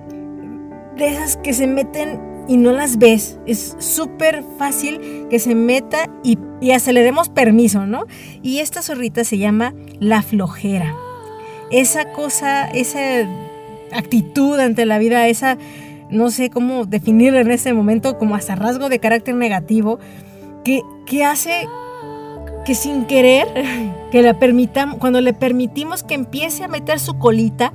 de 0.96 1.08
esas 1.08 1.36
que 1.36 1.52
se 1.52 1.66
meten 1.66 2.20
y 2.48 2.56
no 2.56 2.72
las 2.72 2.98
ves. 2.98 3.38
Es 3.46 3.76
súper 3.78 4.44
fácil 4.58 5.26
que 5.28 5.38
se 5.38 5.54
meta 5.54 6.10
y, 6.22 6.38
y 6.60 6.70
hasta 6.70 6.92
le 6.92 7.02
demos 7.02 7.28
permiso, 7.28 7.86
¿no? 7.86 8.06
Y 8.42 8.60
esta 8.60 8.82
zorrita 8.82 9.24
se 9.24 9.38
llama 9.38 9.74
la 9.98 10.22
flojera. 10.22 10.94
Esa 11.70 12.12
cosa, 12.12 12.68
esa 12.70 13.28
actitud 13.92 14.58
ante 14.58 14.86
la 14.86 14.98
vida, 14.98 15.26
esa 15.28 15.58
no 16.10 16.30
sé 16.30 16.50
cómo 16.50 16.86
definirlo 16.86 17.38
en 17.38 17.50
ese 17.50 17.72
momento, 17.72 18.18
como 18.18 18.34
hasta 18.34 18.54
rasgo 18.54 18.88
de 18.88 18.98
carácter 18.98 19.34
negativo, 19.34 19.98
que, 20.64 20.82
que 21.06 21.24
hace 21.24 21.68
que 22.64 22.74
sin 22.74 23.06
querer, 23.06 23.46
que 24.10 24.22
la 24.22 24.38
permitamos, 24.38 24.98
cuando 24.98 25.20
le 25.20 25.32
permitimos 25.32 26.02
que 26.02 26.14
empiece 26.14 26.64
a 26.64 26.68
meter 26.68 26.98
su 26.98 27.18
colita, 27.18 27.72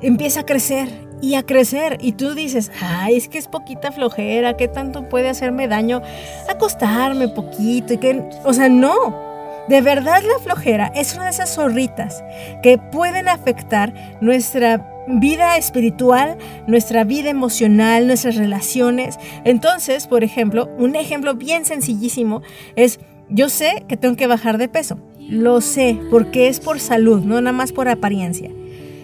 empieza 0.00 0.40
a 0.40 0.46
crecer 0.46 0.88
y 1.20 1.34
a 1.34 1.42
crecer. 1.42 1.98
Y 2.00 2.12
tú 2.12 2.34
dices, 2.34 2.72
ay, 2.80 3.16
es 3.16 3.28
que 3.28 3.38
es 3.38 3.48
poquita 3.48 3.92
flojera, 3.92 4.56
¿qué 4.56 4.68
tanto 4.68 5.08
puede 5.08 5.28
hacerme 5.28 5.68
daño 5.68 6.02
acostarme 6.48 7.28
poquito? 7.28 7.92
Y 7.94 7.98
que, 7.98 8.22
o 8.44 8.52
sea, 8.52 8.68
no. 8.68 9.27
De 9.68 9.82
verdad 9.82 10.22
la 10.22 10.38
flojera 10.42 10.90
es 10.94 11.14
una 11.14 11.24
de 11.24 11.30
esas 11.30 11.54
zorritas 11.54 12.24
que 12.62 12.78
pueden 12.78 13.28
afectar 13.28 13.92
nuestra 14.22 15.04
vida 15.08 15.56
espiritual, 15.56 16.38
nuestra 16.66 17.04
vida 17.04 17.28
emocional, 17.30 18.06
nuestras 18.06 18.36
relaciones. 18.36 19.18
Entonces, 19.44 20.06
por 20.06 20.24
ejemplo, 20.24 20.68
un 20.78 20.96
ejemplo 20.96 21.34
bien 21.34 21.64
sencillísimo 21.64 22.42
es, 22.76 22.98
yo 23.28 23.48
sé 23.48 23.84
que 23.88 23.96
tengo 23.96 24.16
que 24.16 24.26
bajar 24.26 24.56
de 24.56 24.68
peso. 24.68 24.98
Lo 25.18 25.60
sé 25.60 25.98
porque 26.10 26.48
es 26.48 26.60
por 26.60 26.80
salud, 26.80 27.22
no 27.22 27.40
nada 27.40 27.52
más 27.52 27.72
por 27.72 27.88
apariencia. 27.88 28.50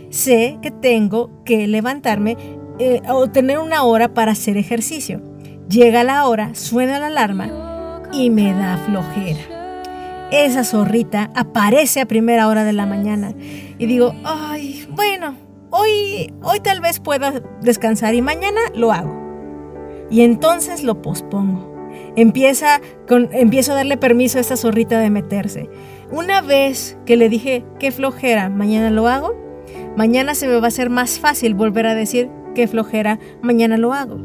Sé 0.09 0.59
que 0.63 0.71
tengo 0.71 1.43
que 1.45 1.67
levantarme 1.67 2.37
eh, 2.79 3.03
o 3.09 3.29
tener 3.29 3.59
una 3.59 3.83
hora 3.83 4.15
para 4.15 4.33
hacer 4.33 4.57
ejercicio. 4.57 5.21
Llega 5.69 6.05
la 6.05 6.27
hora, 6.27 6.55
suena 6.55 6.99
la 6.99 7.09
alarma 7.09 8.03
y 8.13 8.31
me 8.31 8.55
da 8.55 8.79
flojera. 8.87 9.54
Esa 10.31 10.65
zorrita 10.65 11.31
aparece 11.35 12.01
a 12.01 12.07
primera 12.07 12.49
hora 12.49 12.65
de 12.65 12.73
la 12.73 12.87
mañana 12.87 13.35
y 13.79 13.87
digo, 13.87 14.15
ay, 14.25 14.87
bueno, 14.91 15.37
hoy, 15.71 16.33
hoy 16.43 16.61
tal 16.61 16.81
vez 16.81 16.99
pueda 16.99 17.43
descansar 17.61 18.15
y 18.15 18.23
mañana 18.23 18.61
lo 18.75 18.93
hago. 18.93 19.15
Y 20.11 20.23
entonces 20.23 20.83
lo 20.83 21.03
pospongo. 21.03 21.73
Empieza 22.17 22.81
empiezo 23.33 23.73
a 23.73 23.77
darle 23.77 23.97
permiso 23.97 24.39
a 24.39 24.41
esta 24.41 24.57
zorrita 24.57 24.99
de 24.99 25.11
meterse. 25.11 25.69
Una 26.11 26.41
vez 26.41 26.97
que 27.07 27.17
le 27.17 27.29
dije, 27.29 27.65
qué 27.79 27.91
flojera, 27.91 28.49
mañana 28.49 28.91
lo 28.91 29.09
hago, 29.09 29.35
mañana 29.97 30.35
se 30.35 30.47
me 30.47 30.59
va 30.59 30.67
a 30.67 30.69
hacer 30.69 30.91
más 30.91 31.19
fácil 31.19 31.55
volver 31.55 31.87
a 31.87 31.95
decir, 31.95 32.31
qué 32.55 32.69
flojera, 32.69 33.19
mañana 33.43 33.77
lo 33.77 33.93
hago. 33.93 34.19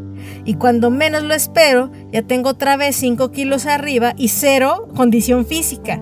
Y 0.46 0.56
cuando 0.56 0.90
menos 0.90 1.24
lo 1.24 1.34
espero, 1.34 1.92
ya 2.12 2.22
tengo 2.22 2.50
otra 2.50 2.78
vez 2.78 2.96
5 2.96 3.32
kilos 3.32 3.66
arriba 3.66 4.14
y 4.18 4.30
cero 4.30 4.88
condición 4.96 5.46
física. 5.46 6.02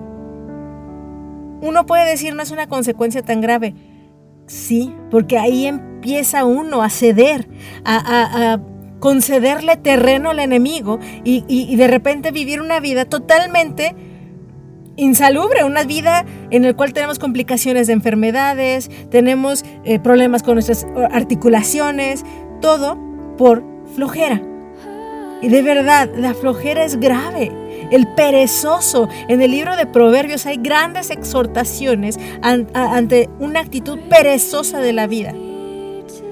Uno 1.60 1.86
puede 1.86 2.08
decir 2.08 2.34
no 2.34 2.42
es 2.42 2.50
una 2.50 2.68
consecuencia 2.68 3.22
tan 3.22 3.40
grave, 3.40 3.74
Sí, 4.48 4.94
porque 5.10 5.38
ahí 5.38 5.66
empieza 5.66 6.46
uno 6.46 6.82
a 6.82 6.88
ceder, 6.88 7.48
a, 7.84 8.58
concederle 8.98 9.76
terreno 9.76 10.30
al 10.30 10.40
enemigo 10.40 10.98
y, 11.22 11.76
de 11.76 11.86
repente 11.86 12.32
vivir 12.32 12.60
una 12.60 12.80
vida 12.80 13.04
totalmente 13.04 13.94
insalubre, 14.96 15.62
una 15.62 15.84
vida 15.84 16.24
en 16.50 16.64
la 16.64 16.74
cual 16.74 16.92
tenemos 16.92 17.20
complicaciones 17.20 17.86
de 17.86 17.92
enfermedades, 17.92 18.90
tenemos 19.10 19.64
eh, 19.84 20.00
problemas 20.00 20.42
con 20.42 20.54
nuestras 20.54 20.84
articulaciones, 21.12 22.24
todo 22.60 22.98
por 23.36 23.62
flojera. 23.98 24.40
Y 25.42 25.48
de 25.48 25.62
verdad, 25.62 26.08
la 26.16 26.34
flojera 26.34 26.84
es 26.84 27.00
grave 27.00 27.50
el 27.90 28.06
perezoso. 28.14 29.08
En 29.26 29.42
el 29.42 29.50
libro 29.50 29.76
de 29.76 29.86
Proverbios 29.86 30.46
hay 30.46 30.56
grandes 30.56 31.10
exhortaciones 31.10 32.18
ante 32.42 33.28
una 33.40 33.60
actitud 33.60 33.98
perezosa 34.08 34.78
de 34.78 34.92
la 34.92 35.08
vida. 35.08 35.34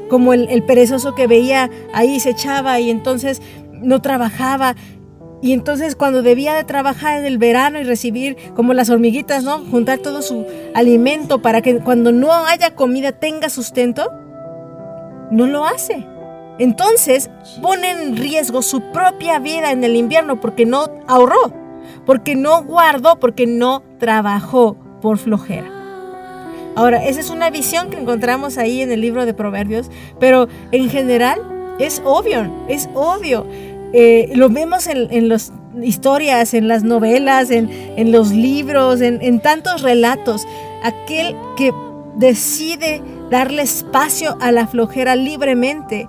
Como 0.09 0.33
el, 0.33 0.63
perezoso 0.63 1.17
que 1.17 1.27
veía 1.27 1.69
ahí 1.93 2.21
se 2.21 2.31
echaba 2.31 2.79
y 2.79 2.91
entonces 2.91 3.43
no 3.73 4.01
trabajaba. 4.01 4.77
Y 5.43 5.53
entonces 5.53 5.97
cuando 5.97 6.23
debía 6.23 6.55
de 6.55 6.63
trabajar 6.63 7.19
en 7.19 7.25
el 7.25 7.39
verano 7.39 7.81
y 7.81 7.83
recibir 7.83 8.37
como 8.55 8.75
las 8.75 8.91
hormiguitas, 8.91 9.43
¿no? 9.43 9.59
Juntar 9.59 9.99
todo 9.99 10.23
su 10.23 10.47
alimento 10.75 11.43
para 11.43 11.63
que 11.63 11.79
cuando 11.79 12.13
no 12.13 12.33
haya 12.33 12.77
comida 12.77 13.13
tenga 13.13 13.49
sustento, 13.49 14.13
no 15.33 15.47
lo 15.47 15.67
hace. 15.67 16.07
Entonces 16.59 17.31
pone 17.61 17.91
en 17.91 18.17
riesgo 18.17 18.63
su 18.63 18.81
propia 18.93 19.39
vida 19.39 19.73
en 19.73 19.85
el 19.85 19.97
invierno 19.97 20.41
porque 20.41 20.65
no 20.65 20.87
ahorró, 21.07 21.53
porque 22.05 22.35
no 22.35 22.63
guardó, 22.65 23.19
porque 23.19 23.47
no 23.47 23.83
trabajó 23.99 24.77
por 25.03 25.19
flojera. 25.19 25.71
Ahora, 26.75 27.05
esa 27.05 27.21
es 27.21 27.31
una 27.31 27.51
visión 27.51 27.91
que 27.91 27.99
encontramos 27.99 28.59
ahí 28.59 28.83
en 28.83 28.93
el 28.93 29.01
libro 29.01 29.25
de 29.25 29.33
Proverbios, 29.35 29.91
pero 30.21 30.49
en 30.73 30.91
general 30.91 31.41
es 31.79 32.03
obvio, 32.05 32.51
es 32.69 32.89
obvio. 32.95 33.47
Eh, 33.93 34.31
lo 34.35 34.51
vemos 34.51 34.87
en, 34.87 35.29
las 35.29 35.53
historias, 35.83 36.53
en 36.53 36.69
las 36.69 36.83
novelas, 36.83 37.51
en, 37.51 38.13
los 38.13 38.31
libros, 38.31 39.01
en 39.01 39.41
tantos 39.41 39.81
relatos. 39.83 40.47
Aquel 40.83 41.35
que 41.57 41.73
decide 42.17 43.03
darle 43.31 43.63
espacio 43.63 44.37
a 44.41 44.53
la 44.53 44.67
flojera 44.67 45.17
libremente 45.17 46.09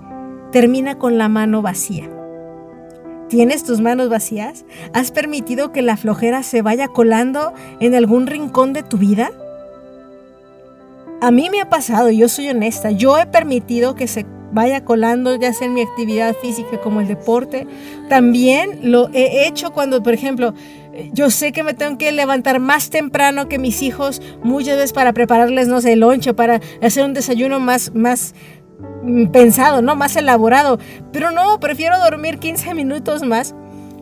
termina 0.52 0.98
con 0.98 1.18
la 1.18 1.30
mano 1.30 1.62
vacía. 1.62 2.10
¿Tienes 3.30 3.64
tus 3.66 3.82
manos 3.82 4.10
vacías? 4.10 4.66
¿Has 4.94 5.12
permitido 5.12 5.74
que 5.74 5.82
la 5.82 5.98
flojera 5.98 6.44
se 6.44 6.62
vaya 6.62 6.88
colando 6.88 7.54
en 7.82 7.94
algún 7.94 8.26
rincón 8.26 8.72
de 8.72 8.84
tu 8.84 8.98
vida? 8.98 9.32
A 11.20 11.32
mí 11.32 11.50
me 11.50 11.60
ha 11.60 11.70
pasado, 11.70 12.10
yo 12.10 12.30
soy 12.30 12.50
honesta, 12.50 12.92
yo 12.92 13.18
he 13.18 13.26
permitido 13.26 13.96
que 13.96 14.08
se 14.08 14.26
vaya 14.52 14.86
colando, 14.86 15.36
ya 15.36 15.52
sea 15.52 15.68
en 15.68 15.74
mi 15.74 15.82
actividad 15.82 16.36
física 16.42 16.80
como 16.80 17.02
el 17.02 17.08
deporte. 17.08 17.68
También 18.08 18.92
lo 18.92 19.10
he 19.14 19.48
hecho 19.48 19.72
cuando, 19.72 20.02
por 20.02 20.14
ejemplo, 20.14 20.54
yo 21.14 21.30
sé 21.30 21.52
que 21.52 21.64
me 21.64 21.74
tengo 21.74 21.98
que 21.98 22.12
levantar 22.12 22.60
más 22.60 22.90
temprano 22.90 23.48
que 23.48 23.60
mis 23.60 23.82
hijos 23.82 24.22
muchas 24.44 24.78
veces 24.78 24.94
para 24.94 25.14
prepararles, 25.14 25.68
no 25.68 25.82
sé, 25.82 25.94
el 25.94 26.00
loncho, 26.00 26.36
para 26.36 26.60
hacer 26.82 27.04
un 27.04 27.14
desayuno 27.14 27.60
más, 27.60 27.94
más, 27.94 28.34
pensado, 29.32 29.82
¿no? 29.82 29.96
Más 29.96 30.16
elaborado. 30.16 30.80
Pero 31.12 31.32
no, 31.32 31.60
prefiero 31.60 31.98
dormir 32.00 32.40
15 32.40 32.74
minutos 32.74 33.24
más. 33.24 33.56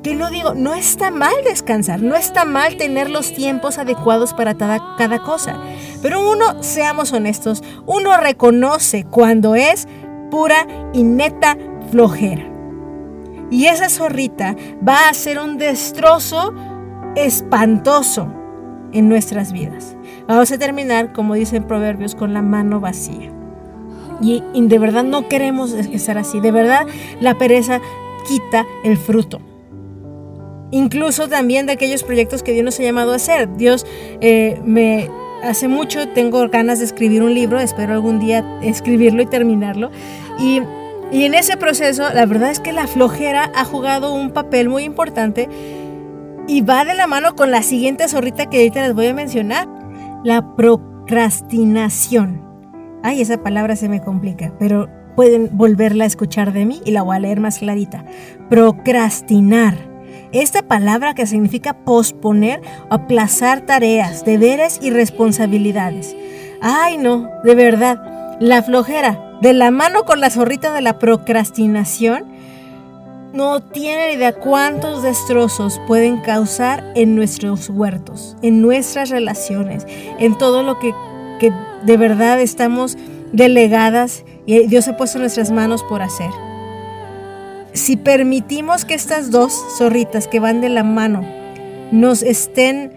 Que 0.04 0.15
no 0.15 0.30
digo, 0.30 0.54
no 0.54 0.76
está 0.76 1.10
mal 1.10 1.34
descansar, 1.44 2.04
no 2.04 2.15
está 2.15 2.46
mal 2.46 2.78
tener 2.78 3.10
los 3.10 3.34
tiempos 3.34 3.80
adecuados 3.80 4.36
para 4.36 4.54
cada, 4.54 4.96
cada 4.98 5.24
cosa. 5.24 5.60
Pero 6.04 6.30
uno, 6.30 6.62
seamos 6.62 7.12
honestos, 7.12 7.63
uno 7.88 8.15
reconoce 8.18 9.04
cuando 9.04 9.56
es 9.56 9.88
pura 10.30 10.68
y 10.94 11.02
neta 11.02 11.58
flojera. 11.89 12.46
Y 13.50 13.65
esa 13.65 13.89
zorrita 13.89 14.56
va 14.88 15.10
a 15.10 15.13
ser 15.15 15.39
un 15.39 15.58
destrozo 15.58 16.54
espantoso 17.15 18.32
en 18.91 19.10
nuestras 19.10 19.52
vidas. 19.52 19.98
Vamos 20.28 20.52
a 20.52 20.58
terminar, 20.58 21.13
como 21.13 21.34
dicen 21.36 21.65
Proverbios, 21.65 22.15
con 22.15 22.34
la 22.34 22.41
mano 22.41 22.80
vacía. 22.80 23.35
Y, 24.21 24.41
de 24.54 24.80
verdad 24.80 25.04
no 25.04 25.28
queremos 25.28 25.73
estar 25.73 26.17
así. 26.17 26.39
De 26.39 26.51
verdad 26.51 26.86
la 27.19 27.38
pereza 27.38 27.82
quita 28.28 28.65
el 28.84 28.97
fruto. 28.97 29.39
Incluso 30.71 31.28
también 31.28 31.65
de 31.65 31.73
aquellos 31.73 32.04
proyectos 32.04 32.43
que 32.43 32.54
Dios 32.54 32.65
nos 32.65 32.80
ha 32.80 32.84
llamado 32.84 33.13
a 33.13 33.15
hacer. 33.15 33.56
Dios 33.56 33.86
eh, 34.21 34.60
me 34.65 35.10
hace 35.43 35.67
mucho 35.67 36.08
tengo 36.10 36.47
ganas 36.49 36.80
de 36.80 36.86
escribir 36.86 37.21
un 37.21 37.34
libro, 37.34 37.60
espero 37.60 37.93
algún 37.93 38.19
día 38.19 38.43
escribirlo 38.62 39.21
y 39.21 39.25
terminarlo. 39.25 39.91
Y 40.39 40.62
Y 41.12 41.23
en 41.25 41.36
ese 41.36 41.56
proceso, 41.56 42.04
la 42.13 42.25
verdad 42.25 42.49
es 42.49 42.60
que 42.60 42.73
la 42.73 42.88
flojera 42.88 43.51
ha 43.54 43.63
jugado 43.63 44.12
un 44.13 44.32
papel 44.32 44.69
muy 44.69 44.84
importante 44.84 45.47
y 46.47 46.62
va 46.62 46.86
de 46.86 46.95
la 46.95 47.08
mano 47.08 47.36
con 47.36 47.51
la 47.51 47.62
siguiente 47.63 48.08
zorrita 48.08 48.47
que 48.47 48.58
ahorita 48.58 48.82
les 48.84 48.93
voy 48.93 49.08
a 49.08 49.13
mencionar, 49.13 49.67
la 50.23 50.56
procrastinación. 50.56 52.45
Ay, 53.06 53.22
esa 53.22 53.38
palabra 53.38 53.76
se 53.76 53.88
me 53.88 54.02
complica, 54.02 54.52
pero 54.58 54.89
pueden 55.15 55.56
volverla 55.56 56.06
a 56.06 56.08
escuchar 56.08 56.54
de 56.54 56.65
mí 56.65 56.82
y 56.86 56.89
la 56.89 57.04
voy 57.04 57.15
a 57.15 57.20
leer 57.20 57.39
más 57.39 57.60
clarita. 57.60 58.04
Procrastinar. 58.50 59.78
Esta 60.32 60.63
palabra 60.63 61.13
que 61.13 61.28
significa 61.28 61.76
posponer 61.86 62.62
aplazar 62.89 63.62
tareas, 63.62 64.26
deberes 64.26 64.80
y 64.82 64.89
responsabilidades. 64.89 66.15
Ay, 66.63 66.98
no, 66.98 67.30
de 67.44 67.54
verdad, 67.54 68.38
la 68.39 68.63
flojera, 68.63 69.38
de 69.39 69.54
la 69.54 69.70
mano 69.70 70.06
con 70.06 70.20
la 70.20 70.32
zorrita 70.32 70.74
de 70.74 70.82
la 70.82 70.98
procrastinación, 70.98 72.26
no 73.34 73.62
tiene 73.62 74.13
idea 74.13 74.34
cuántos 74.34 75.04
destrozos 75.04 75.80
pueden 75.86 76.22
causar 76.22 76.84
en 76.96 77.15
nuestros 77.15 77.70
huertos, 77.70 78.36
en 78.41 78.63
nuestras 78.63 79.12
relaciones, 79.12 79.86
en 80.18 80.36
todo 80.39 80.63
lo 80.63 80.80
que, 80.80 80.91
que 81.39 81.54
de 81.86 81.98
verdad 81.98 82.39
estamos 82.41 82.98
delegadas 83.32 84.24
y 84.45 84.67
Dios 84.67 84.88
ha 84.88 84.98
puesto 84.98 85.19
nuestras 85.19 85.52
manos 85.52 85.84
por 85.84 86.02
hacer. 86.02 86.30
Si 87.74 87.98
permitimos 87.98 88.86
que 88.86 88.93
estas 88.93 89.32
dos 89.32 89.54
zorritas 89.78 90.28
que 90.28 90.39
van 90.39 90.62
de 90.62 90.69
la 90.69 90.84
mano 90.84 91.21
nos 91.91 92.24
estén 92.24 92.91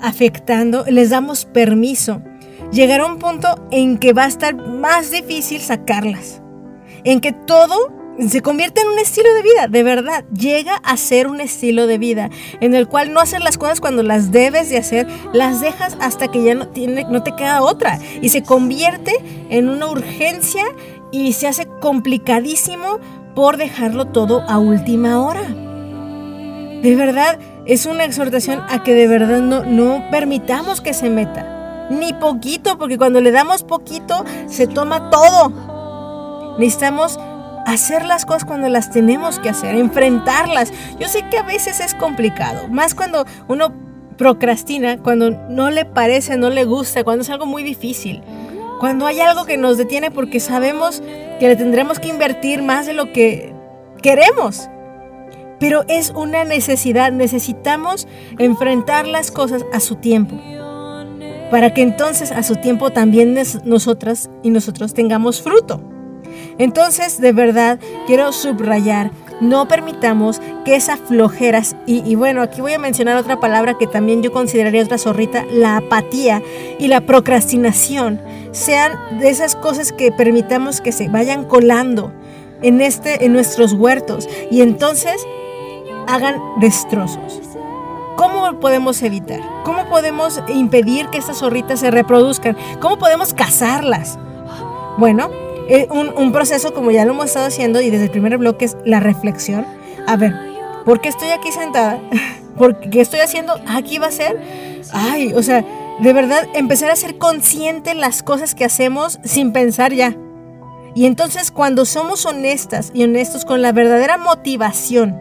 afectando, 0.00 0.84
les 0.86 1.10
damos 1.10 1.44
permiso, 1.46 2.22
llegará 2.70 3.06
un 3.06 3.18
punto 3.18 3.66
en 3.70 3.98
que 3.98 4.12
va 4.12 4.24
a 4.24 4.28
estar 4.28 4.54
más 4.54 5.10
difícil 5.10 5.60
sacarlas, 5.60 6.42
en 7.04 7.20
que 7.20 7.32
todo 7.32 7.97
se 8.26 8.42
convierte 8.42 8.80
en 8.80 8.88
un 8.88 8.98
estilo 8.98 9.32
de 9.32 9.42
vida, 9.42 9.68
de 9.68 9.82
verdad, 9.82 10.24
llega 10.30 10.76
a 10.76 10.96
ser 10.96 11.28
un 11.28 11.40
estilo 11.40 11.86
de 11.86 11.98
vida 11.98 12.30
en 12.60 12.74
el 12.74 12.88
cual 12.88 13.12
no 13.12 13.20
haces 13.20 13.42
las 13.44 13.58
cosas 13.58 13.80
cuando 13.80 14.02
las 14.02 14.32
debes 14.32 14.70
de 14.70 14.78
hacer, 14.78 15.06
las 15.32 15.60
dejas 15.60 15.96
hasta 16.00 16.28
que 16.28 16.42
ya 16.42 16.54
no, 16.54 16.68
tiene, 16.68 17.04
no 17.04 17.22
te 17.22 17.36
queda 17.36 17.62
otra 17.62 18.00
y 18.20 18.30
se 18.30 18.42
convierte 18.42 19.12
en 19.50 19.68
una 19.68 19.86
urgencia 19.86 20.64
y 21.12 21.32
se 21.34 21.46
hace 21.46 21.66
complicadísimo 21.80 22.98
por 23.34 23.56
dejarlo 23.56 24.06
todo 24.06 24.42
a 24.48 24.58
última 24.58 25.20
hora. 25.20 25.42
De 26.82 26.94
verdad, 26.96 27.38
es 27.66 27.86
una 27.86 28.04
exhortación 28.04 28.62
a 28.68 28.82
que 28.82 28.94
de 28.94 29.06
verdad 29.06 29.40
no, 29.40 29.64
no 29.64 30.04
permitamos 30.10 30.80
que 30.80 30.94
se 30.94 31.08
meta. 31.08 31.88
Ni 31.90 32.12
poquito, 32.12 32.78
porque 32.78 32.98
cuando 32.98 33.20
le 33.20 33.30
damos 33.30 33.62
poquito, 33.62 34.24
se 34.46 34.66
toma 34.66 35.08
todo. 35.10 36.56
Necesitamos 36.58 37.18
hacer 37.66 38.04
las 38.04 38.24
cosas 38.24 38.44
cuando 38.44 38.68
las 38.68 38.90
tenemos 38.90 39.38
que 39.38 39.48
hacer, 39.48 39.74
enfrentarlas. 39.74 40.72
Yo 40.98 41.08
sé 41.08 41.24
que 41.30 41.38
a 41.38 41.42
veces 41.42 41.80
es 41.80 41.94
complicado, 41.94 42.68
más 42.68 42.94
cuando 42.94 43.24
uno 43.48 43.72
procrastina, 44.18 44.98
cuando 44.98 45.30
no 45.30 45.70
le 45.70 45.84
parece, 45.86 46.36
no 46.36 46.50
le 46.50 46.64
gusta, 46.64 47.04
cuando 47.04 47.22
es 47.22 47.30
algo 47.30 47.46
muy 47.46 47.62
difícil. 47.62 48.22
Cuando 48.80 49.06
hay 49.06 49.20
algo 49.20 49.44
que 49.44 49.56
nos 49.56 49.76
detiene 49.76 50.10
porque 50.10 50.38
sabemos 50.38 51.02
que 51.40 51.48
le 51.48 51.56
tendremos 51.56 51.98
que 51.98 52.08
invertir 52.08 52.62
más 52.62 52.86
de 52.86 52.92
lo 52.92 53.12
que 53.12 53.54
queremos. 54.02 54.68
Pero 55.58 55.84
es 55.88 56.10
una 56.10 56.44
necesidad, 56.44 57.10
necesitamos 57.10 58.06
enfrentar 58.38 59.06
las 59.06 59.30
cosas 59.30 59.64
a 59.72 59.80
su 59.80 59.96
tiempo. 59.96 60.36
Para 61.50 61.72
que 61.74 61.82
entonces 61.82 62.30
a 62.30 62.42
su 62.42 62.56
tiempo 62.56 62.90
también 62.90 63.36
nosotras 63.64 64.30
y 64.42 64.50
nosotros 64.50 64.94
tengamos 64.94 65.42
fruto. 65.42 65.80
Entonces, 66.58 67.20
de 67.20 67.32
verdad, 67.32 67.78
quiero 68.06 68.32
subrayar, 68.32 69.10
no 69.40 69.68
permitamos 69.68 70.40
que 70.64 70.74
esas 70.74 70.98
flojeras, 70.98 71.76
y, 71.86 72.14
bueno, 72.16 72.42
aquí 72.42 72.60
voy 72.60 72.72
a 72.72 72.78
mencionar 72.78 73.16
otra 73.16 73.38
palabra 73.40 73.78
que 73.78 73.86
también 73.86 74.22
yo 74.22 74.32
consideraría 74.32 74.82
otra 74.82 74.98
zorrita, 74.98 75.44
la 75.52 75.76
apatía 75.76 76.42
y 76.78 76.88
la 76.88 77.02
procrastinación, 77.02 78.20
sean 78.50 78.98
de 79.20 79.30
esas 79.30 79.54
cosas 79.54 79.92
que 79.92 80.10
permitamos 80.10 80.80
que 80.80 80.90
se 80.90 81.08
vayan 81.08 81.44
colando 81.44 82.12
en, 82.62 82.80
este, 82.80 83.24
en 83.24 83.32
nuestros 83.32 83.72
huertos 83.72 84.28
y 84.50 84.62
entonces 84.62 85.24
hagan 86.08 86.40
destrozos. 86.58 87.40
¿Cómo 88.16 88.58
podemos 88.58 89.00
evitar? 89.02 89.40
¿Cómo 89.62 89.88
podemos 89.88 90.42
impedir 90.48 91.06
que 91.06 91.18
estas 91.18 91.38
zorritas 91.38 91.78
se 91.78 91.92
reproduzcan? 91.92 92.56
¿Cómo 92.80 92.98
podemos 92.98 93.32
cazarlas? 93.32 94.18
Bueno, 94.96 95.30
eh, 95.68 95.86
un, 95.90 96.32
proceso 96.32 96.72
como 96.72 96.90
ya 96.90 97.04
lo 97.04 97.12
hemos 97.12 97.26
estado 97.26 97.46
haciendo 97.46 97.80
y 97.80 97.90
desde 97.90 98.04
el 98.04 98.10
primer 98.10 98.38
bloque 98.38 98.64
es 98.64 98.76
la 98.84 99.00
reflexión. 99.00 99.66
A 100.06 100.16
ver, 100.16 100.34
¿por 100.84 101.00
qué 101.00 101.10
estoy 101.10 101.30
aquí 101.30 101.52
sentada? 101.52 102.00
¿Por 102.56 102.80
qué 102.80 103.00
estoy 103.00 103.20
haciendo? 103.20 103.60
Aquí 103.68 103.98
va 103.98 104.06
a 104.06 104.12
ser. 104.12 104.40
Ay, 104.92 105.32
o 105.34 105.42
sea, 105.42 105.64
de 106.00 106.12
verdad 106.12 106.48
empezar 106.54 106.90
a 106.90 106.96
ser 106.96 107.18
consciente 107.18 107.94
las 107.94 108.22
cosas 108.22 108.54
que 108.54 108.64
hacemos 108.64 109.20
sin 109.24 109.52
pensar 109.52 109.92
ya. 109.92 110.16
Y 110.94 111.06
entonces 111.06 111.50
cuando 111.50 111.84
somos 111.84 112.24
honestas 112.24 112.90
y 112.94 113.04
honestos 113.04 113.44
con 113.44 113.62
la 113.62 113.72
verdadera 113.72 114.16
motivación 114.16 115.20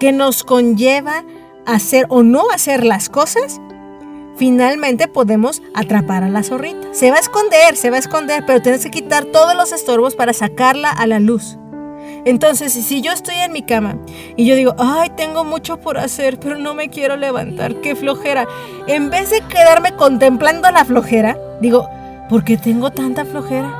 que 0.00 0.12
nos 0.12 0.42
conlleva 0.42 1.22
hacer 1.66 2.06
o 2.08 2.22
no 2.22 2.50
hacer 2.50 2.84
las 2.84 3.10
cosas, 3.10 3.60
finalmente 4.40 5.06
podemos 5.06 5.60
atrapar 5.74 6.24
a 6.24 6.30
la 6.30 6.42
zorrita. 6.42 6.88
Se 6.92 7.10
va 7.10 7.18
a 7.18 7.20
esconder, 7.20 7.76
se 7.76 7.90
va 7.90 7.96
a 7.96 7.98
esconder, 7.98 8.42
pero 8.46 8.62
tienes 8.62 8.82
que 8.82 8.90
quitar 8.90 9.26
todos 9.26 9.54
los 9.54 9.70
estorbos 9.70 10.16
para 10.16 10.32
sacarla 10.32 10.90
a 10.90 11.06
la 11.06 11.20
luz. 11.20 11.58
Entonces, 12.24 12.72
si 12.72 13.02
yo 13.02 13.12
estoy 13.12 13.34
en 13.34 13.52
mi 13.52 13.60
cama 13.60 13.98
y 14.38 14.46
yo 14.46 14.54
digo, 14.56 14.74
ay, 14.78 15.10
tengo 15.14 15.44
mucho 15.44 15.78
por 15.78 15.98
hacer, 15.98 16.40
pero 16.40 16.56
no 16.56 16.72
me 16.72 16.88
quiero 16.88 17.18
levantar, 17.18 17.82
qué 17.82 17.94
flojera. 17.94 18.46
En 18.86 19.10
vez 19.10 19.28
de 19.28 19.42
quedarme 19.42 19.92
contemplando 19.92 20.70
la 20.70 20.86
flojera, 20.86 21.36
digo, 21.60 21.86
¿por 22.30 22.42
qué 22.42 22.56
tengo 22.56 22.90
tanta 22.90 23.26
flojera? 23.26 23.76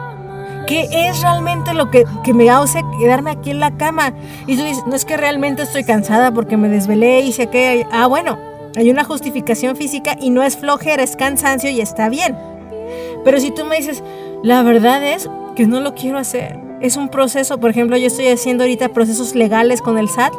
¿Qué 0.66 0.88
es 0.92 1.22
realmente 1.22 1.72
lo 1.72 1.90
que, 1.90 2.04
que, 2.22 2.34
me 2.34 2.50
hace 2.50 2.82
quedarme 3.00 3.30
aquí 3.30 3.50
en 3.50 3.60
la 3.60 3.78
cama? 3.78 4.12
Y 4.46 4.58
tú 4.58 4.62
dices, 4.62 4.84
no 4.86 4.94
es 4.94 5.06
que 5.06 5.16
realmente 5.16 5.62
estoy 5.62 5.84
cansada 5.84 6.34
porque 6.34 6.58
me 6.58 6.68
desvelé 6.68 7.20
y 7.20 7.32
sé 7.32 7.46
que... 7.46 7.86
Ah, 7.90 8.06
bueno, 8.06 8.49
hay 8.76 8.90
una 8.90 9.04
justificación 9.04 9.76
física 9.76 10.16
y 10.20 10.30
no 10.30 10.42
es 10.42 10.56
flojera, 10.56 11.02
es 11.02 11.16
cansancio 11.16 11.70
y 11.70 11.80
está 11.80 12.08
bien. 12.08 12.36
Pero 13.24 13.40
si 13.40 13.50
tú 13.50 13.64
me 13.64 13.76
dices, 13.76 14.02
la 14.42 14.62
verdad 14.62 15.02
es 15.02 15.28
que 15.56 15.66
no 15.66 15.80
lo 15.80 15.94
quiero 15.94 16.18
hacer. 16.18 16.58
Es 16.80 16.96
un 16.96 17.08
proceso, 17.08 17.58
por 17.58 17.70
ejemplo, 17.70 17.96
yo 17.96 18.06
estoy 18.06 18.28
haciendo 18.28 18.64
ahorita 18.64 18.90
procesos 18.90 19.34
legales 19.34 19.82
con 19.82 19.98
el 19.98 20.08
SAT. 20.08 20.32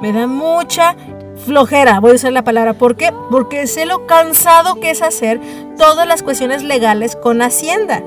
Me 0.00 0.12
da 0.12 0.26
mucha 0.26 0.96
flojera, 1.44 2.00
voy 2.00 2.12
a 2.12 2.14
usar 2.14 2.32
la 2.32 2.44
palabra. 2.44 2.74
¿Por 2.74 2.96
qué? 2.96 3.12
Porque 3.30 3.66
sé 3.66 3.84
lo 3.84 4.06
cansado 4.06 4.76
que 4.76 4.90
es 4.90 5.02
hacer 5.02 5.40
todas 5.76 6.06
las 6.06 6.22
cuestiones 6.22 6.62
legales 6.62 7.16
con 7.16 7.42
Hacienda. 7.42 8.02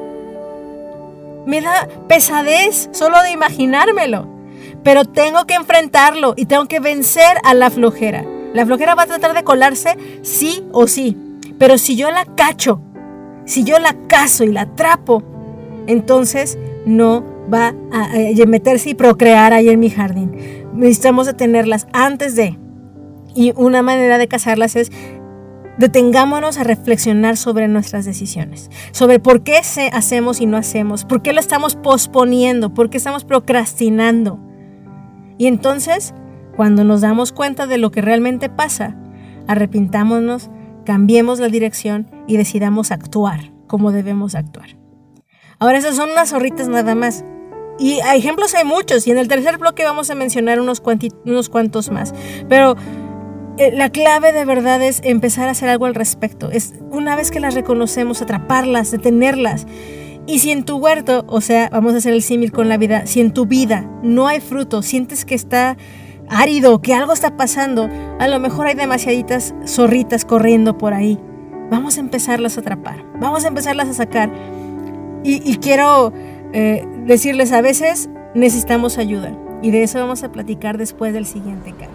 Me 1.45 1.61
da 1.61 1.87
pesadez 2.07 2.89
solo 2.91 3.21
de 3.21 3.31
imaginármelo. 3.31 4.27
Pero 4.83 5.05
tengo 5.05 5.45
que 5.45 5.55
enfrentarlo 5.55 6.33
y 6.35 6.45
tengo 6.45 6.65
que 6.65 6.79
vencer 6.79 7.37
a 7.43 7.53
la 7.53 7.69
flojera. 7.69 8.23
La 8.55 8.65
flojera 8.65 8.95
va 8.95 9.03
a 9.03 9.07
tratar 9.07 9.33
de 9.33 9.43
colarse 9.43 9.97
sí 10.21 10.63
o 10.71 10.87
sí. 10.87 11.17
Pero 11.59 11.77
si 11.77 11.97
yo 11.97 12.09
la 12.09 12.23
cacho, 12.23 12.81
si 13.43 13.65
yo 13.65 13.79
la 13.79 13.93
caso 14.07 14.45
y 14.45 14.47
la 14.47 14.61
atrapo, 14.61 15.21
entonces 15.87 16.57
no 16.85 17.21
va 17.53 17.75
a, 17.91 18.45
meterse 18.47 18.91
y 18.91 18.93
procrear 18.93 19.51
ahí 19.51 19.67
en 19.67 19.81
mi 19.81 19.89
jardín. 19.89 20.31
Necesitamos 20.73 21.27
detenerlas 21.27 21.87
antes 21.91 22.37
de. 22.37 22.57
Y 23.35 23.51
una 23.57 23.81
manera 23.81 24.17
de 24.17 24.29
cazarlas 24.29 24.77
es 24.77 24.89
detengámonos 25.77 26.57
a 26.57 26.63
reflexionar 26.63 27.35
sobre 27.35 27.67
nuestras 27.67 28.05
decisiones, 28.05 28.71
sobre 28.91 29.19
por 29.19 29.43
qué 29.43 29.57
hacemos 29.57 30.39
y 30.39 30.45
no 30.45 30.55
hacemos, 30.55 31.03
por 31.03 31.21
qué 31.21 31.33
lo 31.33 31.41
estamos 31.41 31.75
posponiendo, 31.75 32.73
por 32.73 32.89
qué 32.89 32.95
estamos 32.95 33.25
procrastinando. 33.25 34.39
Y 35.37 35.47
entonces 35.47 36.13
cuando 36.55 36.83
nos 36.83 37.01
damos 37.01 37.31
cuenta 37.31 37.67
de 37.67 37.77
lo 37.77 37.91
que 37.91 38.01
realmente 38.01 38.49
pasa, 38.49 38.95
arrepintámonos, 39.47 40.49
cambiemos 40.85 41.39
la 41.39 41.49
dirección 41.49 42.07
y 42.27 42.37
decidamos 42.37 42.91
actuar 42.91 43.55
como 43.67 43.91
debemos 43.91 44.35
actuar. 44.35 44.77
Ahora, 45.59 45.77
esas 45.77 45.95
son 45.95 46.11
unas 46.11 46.29
zorritas 46.29 46.67
nada 46.67 46.95
más. 46.95 47.23
Y 47.77 47.99
ejemplos 48.15 48.55
hay 48.55 48.63
muchos, 48.63 49.05
y 49.05 49.11
en 49.11 49.17
el 49.17 49.27
tercer 49.27 49.57
bloque 49.57 49.83
vamos 49.83 50.09
a 50.09 50.15
mencionar 50.15 50.61
unos, 50.61 50.79
cuantos 50.79 51.91
más. 51.91 52.13
Pero 52.47 52.75
eh, 53.57 53.71
la 53.73 53.89
clave 53.89 54.31
de 54.31 54.45
verdad 54.45 54.81
es 54.81 55.01
empezar 55.03 55.49
a 55.49 55.51
hacer 55.51 55.67
algo 55.69 55.85
al 55.85 55.95
respecto. 55.95 56.49
Es 56.51 56.73
una 56.91 57.15
vez 57.15 57.31
que 57.31 57.39
las 57.39 57.53
reconocemos, 57.53 58.21
atraparlas, 58.21 58.91
detenerlas. 58.91 59.67
Y 60.25 60.39
si 60.39 60.51
en 60.51 60.63
tu 60.63 60.77
huerto, 60.77 61.25
o 61.27 61.41
sea, 61.41 61.69
vamos 61.69 61.93
a 61.93 61.97
hacer 61.97 62.13
el 62.13 62.23
símil 62.23 62.51
con 62.51 62.69
la 62.69 62.77
vida, 62.77 63.05
si 63.05 63.19
en 63.19 63.31
tu 63.31 63.45
vida 63.45 63.89
no 64.01 64.27
hay 64.27 64.39
fruto, 64.39 64.81
sientes 64.81 65.25
que 65.25 65.35
está 65.35 65.77
árido, 66.29 66.81
que 66.81 66.93
algo 66.93 67.13
está 67.13 67.35
pasando, 67.37 67.89
a 68.19 68.27
lo 68.27 68.39
mejor 68.39 68.67
hay 68.67 68.75
demasiaditas 68.75 69.53
zorritas 69.65 70.25
corriendo 70.25 70.77
por 70.77 70.93
ahí. 70.93 71.19
Vamos 71.69 71.97
a 71.97 72.01
empezarlas 72.01 72.57
a 72.57 72.61
atrapar, 72.61 73.03
vamos 73.19 73.45
a 73.45 73.47
empezarlas 73.47 73.89
a 73.89 73.93
sacar. 73.93 74.31
Y, 75.23 75.57
quiero 75.57 76.13
eh, 76.53 76.87
decirles 77.07 77.51
a 77.51 77.61
veces 77.61 78.09
necesitamos 78.35 78.99
ayuda. 78.99 79.35
Y 79.63 79.71
de 79.71 79.81
eso 79.81 79.99
vamos 79.99 80.23
a 80.23 80.31
platicar 80.31 80.77
después 80.77 81.13
del 81.13 81.25
siguiente 81.25 81.71
canto. 81.71 81.94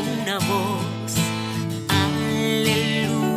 una 0.00 0.38
voz, 0.38 1.14
aleluya, 1.88 3.36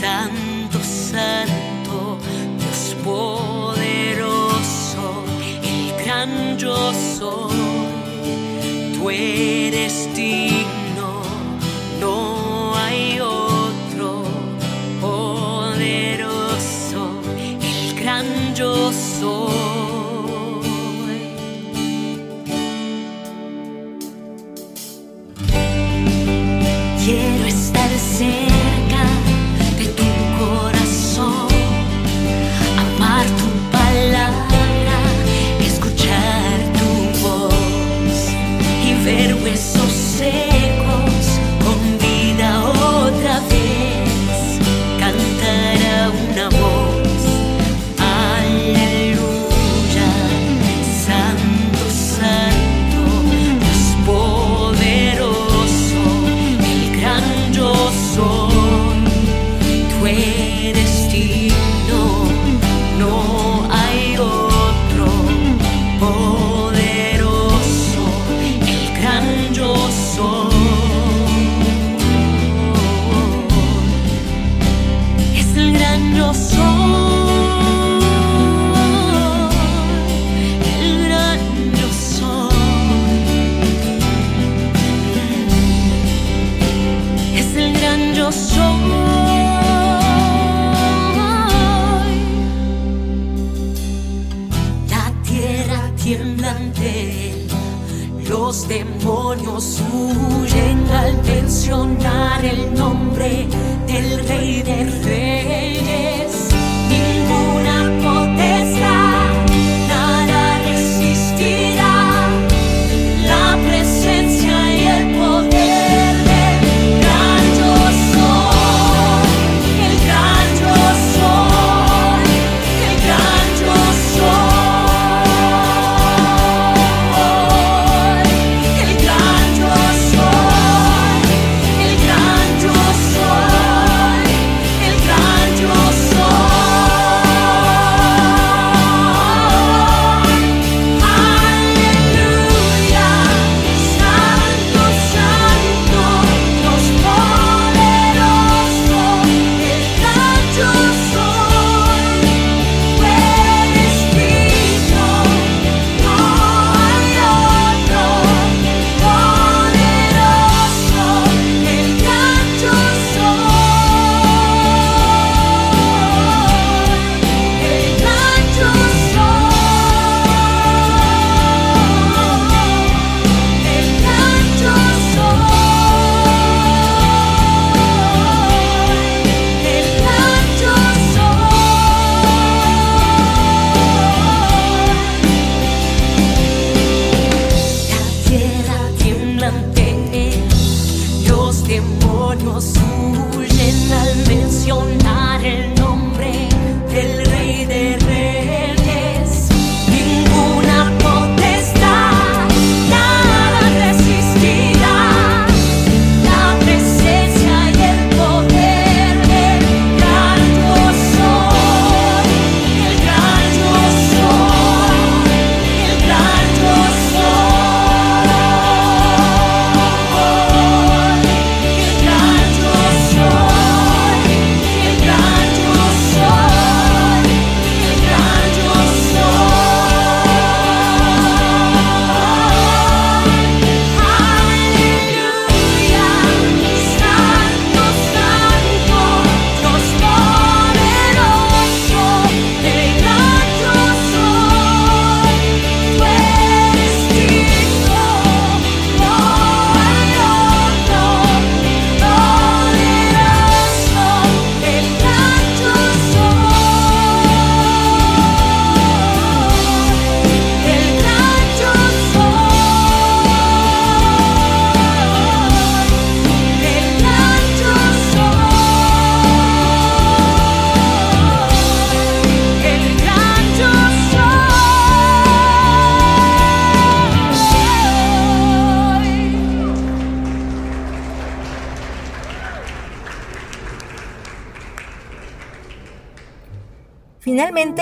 santo, 0.00 0.78
santo, 0.82 2.18
Dios 2.58 2.96
poderoso, 3.04 4.44
el 5.62 5.92
gran 6.04 6.58
yo 6.58 6.92
soy, 7.18 8.94
tú 8.94 9.10
eres 9.10 10.08
Dios. 10.14 10.53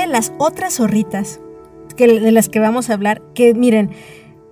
Las 0.07 0.33
otras 0.38 0.75
zorritas 0.75 1.40
que, 1.97 2.07
de 2.07 2.33
las 2.33 2.49
que 2.49 2.61
vamos 2.61 2.90
a 2.90 2.95
hablar, 2.95 3.23
que 3.35 3.55
miren, 3.55 3.90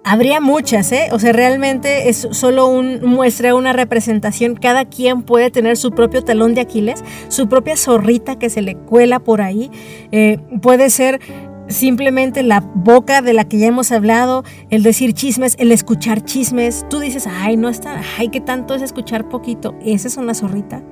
Habría 0.03 0.41
muchas, 0.41 0.91
¿eh? 0.93 1.09
O 1.13 1.19
sea, 1.19 1.33
realmente 1.33 2.09
es 2.09 2.27
solo 2.31 2.67
un 2.69 3.05
muestra, 3.05 3.55
una 3.55 3.75
representación. 3.75 4.57
Cada 4.57 4.87
quien 4.87 5.23
puede 5.23 5.51
tener 5.51 5.77
su 5.77 5.91
propio 5.91 6.25
talón 6.25 6.55
de 6.55 6.63
Aquiles, 6.63 7.05
su 7.29 7.49
propia 7.49 7.77
zorrita 7.77 8.39
que 8.39 8.49
se 8.49 8.63
le 8.63 8.77
cuela 8.77 9.21
por 9.21 9.43
ahí. 9.43 9.71
Eh, 10.11 10.39
puede 10.63 10.89
ser 10.89 11.21
simplemente 11.69 12.43
la 12.43 12.61
boca 12.61 13.21
de 13.21 13.35
la 13.35 13.45
que 13.47 13.59
ya 13.59 13.67
hemos 13.67 13.93
hablado, 13.93 14.43
el 14.71 14.83
decir 14.83 15.13
chismes, 15.13 15.55
el 15.59 15.71
escuchar 15.71 16.25
chismes. 16.25 16.87
Tú 16.89 16.99
dices, 16.99 17.27
ay, 17.27 17.59
no 17.59 17.69
está, 17.69 18.01
ay, 18.17 18.31
qué 18.31 18.41
tanto 18.41 18.75
es 18.75 18.81
escuchar 18.81 19.29
poquito. 19.29 19.75
Esa 19.85 20.09
es 20.09 20.17
una 20.17 20.33
zorrita. 20.33 20.83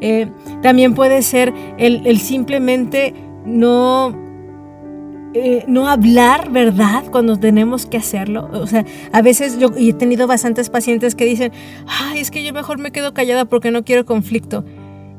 Eh, 0.00 0.30
también 0.62 0.94
puede 0.94 1.20
ser 1.20 1.52
el 1.76 2.18
simplemente 2.20 3.12
no 3.46 4.26
eh, 5.38 5.64
no 5.66 5.86
hablar 5.86 6.50
verdad 6.50 7.04
cuando 7.10 7.38
tenemos 7.38 7.84
que 7.84 7.98
hacerlo. 7.98 8.48
O 8.52 8.66
sea, 8.66 8.86
a 9.12 9.20
veces 9.20 9.58
yo 9.58 9.70
he 9.76 9.92
tenido 9.92 10.26
bastantes 10.26 10.70
pacientes 10.70 11.14
que 11.14 11.26
dicen, 11.26 11.52
ay, 11.86 12.20
es 12.20 12.30
que 12.30 12.42
yo 12.42 12.54
mejor 12.54 12.78
me 12.78 12.90
quedo 12.90 13.12
callada 13.12 13.44
porque 13.44 13.70
no 13.70 13.84
quiero 13.84 14.06
conflicto. 14.06 14.64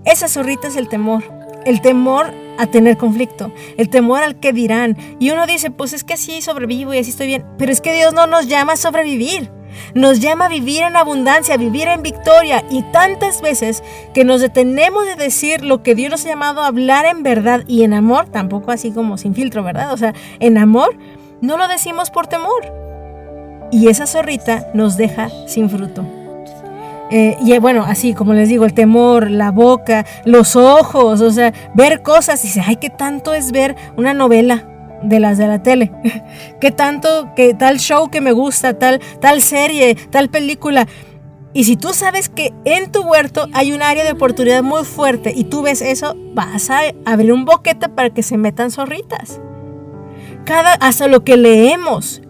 Esa 0.06 0.28
zorrita 0.28 0.70
es 0.70 0.76
el 0.76 0.88
temor. 0.88 1.24
El 1.66 1.82
temor 1.82 2.34
a 2.58 2.66
tener 2.66 2.98
conflicto, 2.98 3.52
el 3.78 3.90
temor 3.90 4.24
al 4.24 4.40
que 4.40 4.54
dirán. 4.54 4.98
Y 5.20 5.30
uno 5.30 5.46
dice, 5.46 5.70
pues 5.70 5.94
es 5.94 6.04
que 6.04 6.14
así 6.14 6.42
sobrevivo 6.42 6.96
y 6.96 6.98
así 6.98 7.12
estoy 7.12 7.28
bien. 7.28 7.46
Pero 7.60 7.72
es 7.72 7.82
que 7.82 7.94
Dios 7.94 8.14
no 8.14 8.26
nos 8.26 8.48
llama 8.48 8.74
a 8.74 8.78
sobrevivir. 8.78 9.52
Nos 9.94 10.20
llama 10.20 10.46
a 10.46 10.50
vivir 10.50 10.84
en 10.84 10.96
abundancia, 10.96 11.58
vivir 11.58 11.88
en 11.88 12.02
victoria. 12.02 12.64
Y 12.70 12.84
tantas 12.92 13.42
veces 13.42 13.84
que 14.14 14.24
nos 14.24 14.42
detenemos 14.42 15.06
de 15.06 15.16
decir 15.16 15.64
lo 15.64 15.84
que 15.84 15.96
Dios 15.96 16.12
nos 16.12 16.26
ha 16.26 16.30
llamado 16.30 16.62
a 16.62 16.68
hablar 16.68 17.06
en 17.06 17.24
verdad 17.24 17.64
y 17.68 17.84
en 17.84 17.94
amor, 17.94 18.28
tampoco 18.30 18.72
así 18.72 18.92
como 18.92 19.18
sin 19.18 19.36
filtro, 19.36 19.64
¿verdad? 19.64 19.94
O 19.94 19.98
sea, 19.98 20.14
en 20.40 20.58
amor, 20.58 20.98
no 21.42 21.58
lo 21.58 21.68
decimos 21.68 22.10
por 22.10 22.28
temor. 22.28 22.74
Y 23.72 23.90
esa 23.90 24.08
zorrita 24.08 24.68
nos 24.74 24.98
deja 24.98 25.30
sin 25.48 25.70
fruto. 25.70 26.06
Eh, 27.10 27.38
y 27.40 27.58
bueno, 27.60 27.86
así 27.88 28.14
como 28.14 28.34
les 28.34 28.50
digo, 28.50 28.66
el 28.66 28.74
temor, 28.74 29.32
la 29.32 29.52
boca, 29.52 30.06
los 30.26 30.56
ojos, 30.56 31.22
o 31.22 31.32
sea, 31.32 31.54
ver 31.74 32.02
cosas. 32.02 32.44
Y 32.44 32.48
dice, 32.48 32.62
ay, 32.66 32.78
qué 32.78 32.90
tanto 32.90 33.34
es 33.34 33.52
ver 33.52 33.76
una 33.96 34.14
novela 34.14 34.66
de 35.04 35.20
las 35.20 35.38
de 35.38 35.48
la 35.48 35.64
tele. 35.64 35.92
¿Qué 36.62 36.72
tanto, 36.72 37.34
que 37.36 37.54
tal 37.54 37.80
show 37.80 38.10
que 38.10 38.22
me 38.22 38.32
gusta, 38.32 38.78
tal, 38.78 39.00
tal 39.22 39.42
serie, 39.42 39.96
tal 40.10 40.30
película? 40.30 40.88
Y 41.54 41.64
si 41.64 41.76
tú 41.76 41.94
sabes 41.94 42.30
que 42.30 42.54
en 42.66 42.92
tu 42.92 43.02
huerto 43.02 43.48
hay 43.54 43.72
un 43.72 43.82
área 43.82 44.04
de 44.04 44.12
oportunidad 44.12 44.62
muy 44.62 44.84
fuerte 44.84 45.34
y 45.36 45.46
tú 45.46 45.64
ves 45.64 45.82
eso, 45.82 46.16
vas 46.34 46.70
a 46.70 46.82
abrir 47.06 47.34
un 47.34 47.46
boquete 47.46 47.90
para 47.90 48.12
que 48.12 48.22
se 48.22 48.38
metan 48.38 48.70
zorritas. 48.70 49.42
Cada, 50.46 50.74
hasta 50.74 51.08
lo 51.08 51.24
que 51.24 51.36
leemos, 51.36 52.22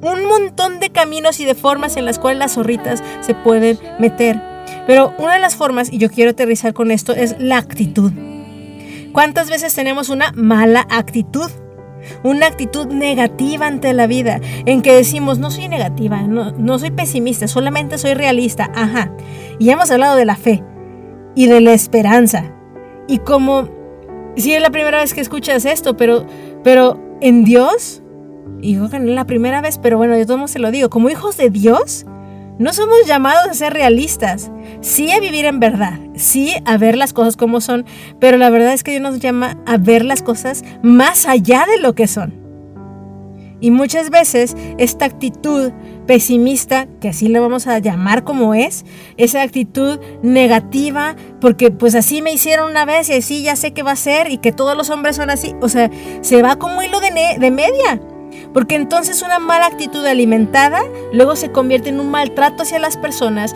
un 0.00 0.24
montón 0.26 0.80
de 0.80 0.90
caminos 0.90 1.38
y 1.40 1.44
de 1.44 1.54
formas 1.54 1.96
en 1.96 2.04
las 2.04 2.18
cuales 2.18 2.38
las 2.38 2.54
zorritas 2.54 3.02
se 3.20 3.34
pueden 3.34 3.78
meter. 3.98 4.40
Pero 4.86 5.14
una 5.18 5.34
de 5.34 5.40
las 5.40 5.54
formas, 5.54 5.92
y 5.92 5.98
yo 5.98 6.10
quiero 6.10 6.30
aterrizar 6.30 6.72
con 6.72 6.90
esto, 6.90 7.12
es 7.12 7.36
la 7.38 7.58
actitud. 7.58 8.12
¿Cuántas 9.12 9.50
veces 9.50 9.74
tenemos 9.74 10.08
una 10.08 10.32
mala 10.32 10.86
actitud? 10.90 11.50
Una 12.22 12.46
actitud 12.46 12.86
negativa 12.86 13.66
ante 13.66 13.92
la 13.92 14.06
vida, 14.06 14.40
en 14.66 14.82
que 14.82 14.92
decimos, 14.92 15.38
no 15.38 15.50
soy 15.50 15.68
negativa, 15.68 16.22
no, 16.22 16.78
soy 16.78 16.90
pesimista, 16.90 17.48
solamente 17.48 17.98
soy 17.98 18.14
realista, 18.14 18.70
ajá. 18.74 19.12
Y 19.58 19.70
hemos 19.70 19.90
hablado 19.90 20.16
de 20.16 20.24
la 20.24 20.36
fe 20.36 20.62
y 21.34 21.46
de 21.46 21.60
la 21.60 21.72
esperanza. 21.72 22.52
Y 23.08 23.18
como, 23.18 23.68
si 24.36 24.52
es 24.54 24.62
la 24.62 24.70
primera 24.70 24.98
vez 24.98 25.14
que 25.14 25.20
escuchas 25.20 25.64
esto, 25.64 25.96
pero, 25.96 26.26
pero 26.62 27.00
en 27.20 27.44
Dios, 27.44 28.02
y 28.60 28.74
que 28.74 28.98
no 28.98 29.08
es 29.08 29.14
la 29.14 29.26
primera 29.26 29.60
vez, 29.60 29.78
pero 29.78 29.98
bueno, 29.98 30.16
yo 30.16 30.26
todo 30.26 30.46
se 30.48 30.58
lo 30.58 30.70
digo, 30.70 30.90
como 30.90 31.10
hijos 31.10 31.36
de 31.36 31.50
Dios, 31.50 32.06
no 32.58 32.72
somos 32.72 33.06
llamados 33.06 33.48
a 33.48 33.54
ser 33.54 33.72
realistas, 33.72 34.50
sí 34.80 35.10
a 35.10 35.20
vivir 35.20 35.44
en 35.44 35.60
verdad, 35.60 35.98
sí 36.14 36.54
a 36.64 36.76
ver 36.76 36.96
las 36.96 37.12
cosas 37.12 37.36
como 37.36 37.60
son, 37.60 37.84
pero 38.20 38.36
la 38.36 38.50
verdad 38.50 38.72
es 38.72 38.84
que 38.84 38.92
Dios 38.92 39.02
nos 39.02 39.20
llama 39.20 39.58
a 39.66 39.78
ver 39.78 40.04
las 40.04 40.22
cosas 40.22 40.64
más 40.82 41.26
allá 41.26 41.66
de 41.66 41.80
lo 41.80 41.94
que 41.94 42.06
son. 42.06 42.42
Y 43.62 43.70
muchas 43.70 44.10
veces 44.10 44.56
esta 44.76 45.04
actitud 45.04 45.70
pesimista, 46.06 46.88
que 47.00 47.10
así 47.10 47.28
lo 47.28 47.40
vamos 47.40 47.68
a 47.68 47.78
llamar 47.78 48.24
como 48.24 48.54
es, 48.54 48.84
esa 49.16 49.40
actitud 49.40 50.00
negativa, 50.20 51.14
porque 51.40 51.70
pues 51.70 51.94
así 51.94 52.22
me 52.22 52.32
hicieron 52.32 52.70
una 52.70 52.84
vez 52.84 53.08
y 53.08 53.14
así 53.14 53.42
ya 53.44 53.54
sé 53.54 53.72
que 53.72 53.84
va 53.84 53.92
a 53.92 53.96
ser 53.96 54.32
y 54.32 54.38
que 54.38 54.50
todos 54.50 54.76
los 54.76 54.90
hombres 54.90 55.14
son 55.14 55.30
así, 55.30 55.54
o 55.60 55.68
sea, 55.68 55.90
se 56.22 56.42
va 56.42 56.56
como 56.56 56.82
hilo 56.82 56.98
de, 56.98 57.12
de 57.38 57.50
media. 57.52 58.00
Porque 58.52 58.74
entonces 58.74 59.22
una 59.22 59.38
mala 59.38 59.66
actitud 59.66 60.04
alimentada 60.04 60.82
luego 61.12 61.36
se 61.36 61.50
convierte 61.50 61.88
en 61.88 62.00
un 62.00 62.10
maltrato 62.10 62.62
hacia 62.62 62.78
las 62.78 62.96
personas. 62.96 63.54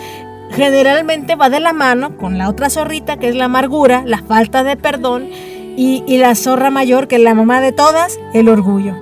Generalmente 0.51 1.35
va 1.35 1.51
de 1.51 1.61
la 1.61 1.73
mano 1.73 2.17
con 2.17 2.39
la 2.39 2.49
otra 2.49 2.71
zorrita 2.71 3.17
que 3.19 3.29
es 3.29 3.35
la 3.35 3.47
amargura, 3.47 4.03
la 4.07 4.23
falta 4.23 4.65
de 4.65 4.77
perdón 4.77 5.29
y, 5.77 6.03
la 6.19 6.35
zorra 6.35 6.71
mayor 6.71 7.09
que 7.09 7.17
es 7.17 7.23
la 7.23 7.35
mamá 7.35 7.61
de 7.61 7.73
todas, 7.73 8.19
el 8.33 8.49
orgullo. 8.49 8.95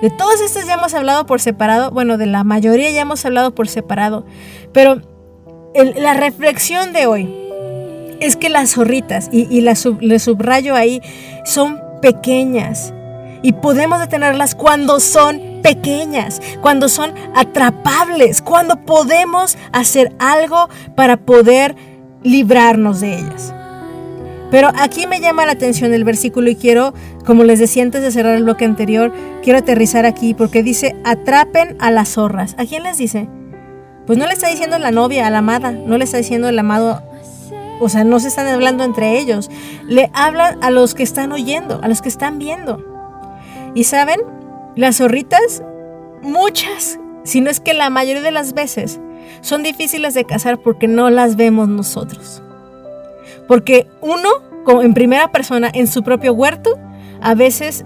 De 0.00 0.10
todas 0.10 0.40
estas 0.40 0.66
ya 0.66 0.74
hemos 0.74 0.94
hablado 0.94 1.26
por 1.26 1.40
separado, 1.40 1.90
bueno, 1.90 2.18
de 2.18 2.26
la 2.26 2.44
mayoría 2.44 2.90
ya 2.90 3.02
hemos 3.02 3.24
hablado 3.24 3.54
por 3.54 3.68
separado, 3.68 4.26
pero 4.72 5.00
la 5.74 6.14
reflexión 6.14 6.92
de 6.92 7.06
hoy 7.06 7.34
es 8.20 8.36
que 8.36 8.48
las 8.48 8.74
zorritas, 8.74 9.28
y, 9.32 9.46
y 9.50 9.60
le 9.60 10.18
subrayo 10.18 10.74
ahí, 10.74 11.02
son 11.44 11.80
pequeñas, 12.00 12.92
y 13.46 13.52
podemos 13.52 14.00
detenerlas 14.00 14.56
cuando 14.56 14.98
son 14.98 15.40
pequeñas, 15.62 16.42
cuando 16.62 16.88
son 16.88 17.14
atrapables, 17.32 18.42
cuando 18.42 18.80
podemos 18.80 19.56
hacer 19.70 20.12
algo 20.18 20.68
para 20.96 21.16
poder 21.16 21.76
librarnos 22.24 22.98
de 22.98 23.20
ellas. 23.20 23.54
Pero 24.50 24.72
aquí 24.76 25.06
me 25.06 25.20
llama 25.20 25.46
la 25.46 25.52
atención 25.52 25.94
el 25.94 26.02
versículo 26.02 26.50
y 26.50 26.56
quiero, 26.56 26.92
como 27.24 27.44
les 27.44 27.60
decía 27.60 27.84
antes 27.84 28.02
de 28.02 28.10
cerrar 28.10 28.36
el 28.36 28.42
bloque 28.42 28.64
anterior, 28.64 29.12
quiero 29.44 29.60
aterrizar 29.60 30.06
aquí 30.06 30.34
porque 30.34 30.64
dice, 30.64 30.96
atrapen 31.04 31.76
a 31.78 31.92
las 31.92 32.08
zorras. 32.08 32.56
¿A 32.58 32.64
quién 32.64 32.82
les 32.82 32.98
dice? 32.98 33.28
Pues 34.08 34.18
no 34.18 34.26
le 34.26 34.32
está 34.32 34.48
diciendo 34.48 34.76
la 34.80 34.90
novia, 34.90 35.24
a 35.24 35.30
la 35.30 35.38
amada, 35.38 35.70
no 35.70 35.98
le 35.98 36.04
está 36.04 36.16
diciendo 36.16 36.48
el 36.48 36.58
amado, 36.58 37.00
o 37.78 37.88
sea, 37.88 38.02
no 38.02 38.18
se 38.18 38.26
están 38.26 38.48
hablando 38.48 38.82
entre 38.82 39.20
ellos, 39.20 39.52
le 39.86 40.10
hablan 40.14 40.58
a 40.64 40.72
los 40.72 40.96
que 40.96 41.04
están 41.04 41.30
oyendo, 41.30 41.78
a 41.80 41.86
los 41.86 42.02
que 42.02 42.08
están 42.08 42.40
viendo. 42.40 42.95
Y 43.76 43.84
saben, 43.84 44.20
las 44.74 44.96
zorritas, 44.96 45.62
muchas, 46.22 46.98
si 47.24 47.42
no 47.42 47.50
es 47.50 47.60
que 47.60 47.74
la 47.74 47.90
mayoría 47.90 48.22
de 48.22 48.30
las 48.30 48.54
veces, 48.54 48.98
son 49.42 49.62
difíciles 49.62 50.14
de 50.14 50.24
cazar 50.24 50.62
porque 50.62 50.88
no 50.88 51.10
las 51.10 51.36
vemos 51.36 51.68
nosotros. 51.68 52.42
Porque 53.46 53.86
uno, 54.00 54.30
en 54.82 54.94
primera 54.94 55.30
persona, 55.30 55.70
en 55.74 55.88
su 55.88 56.02
propio 56.02 56.32
huerto, 56.32 56.78
a 57.20 57.34
veces, 57.34 57.84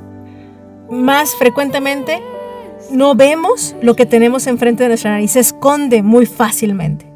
más 0.88 1.34
frecuentemente, 1.34 2.22
no 2.92 3.16
vemos 3.16 3.74
lo 3.82 3.96
que 3.96 4.06
tenemos 4.06 4.46
enfrente 4.46 4.84
de 4.84 4.90
nuestra 4.90 5.10
nariz, 5.10 5.32
se 5.32 5.40
esconde 5.40 6.04
muy 6.04 6.24
fácilmente. 6.24 7.10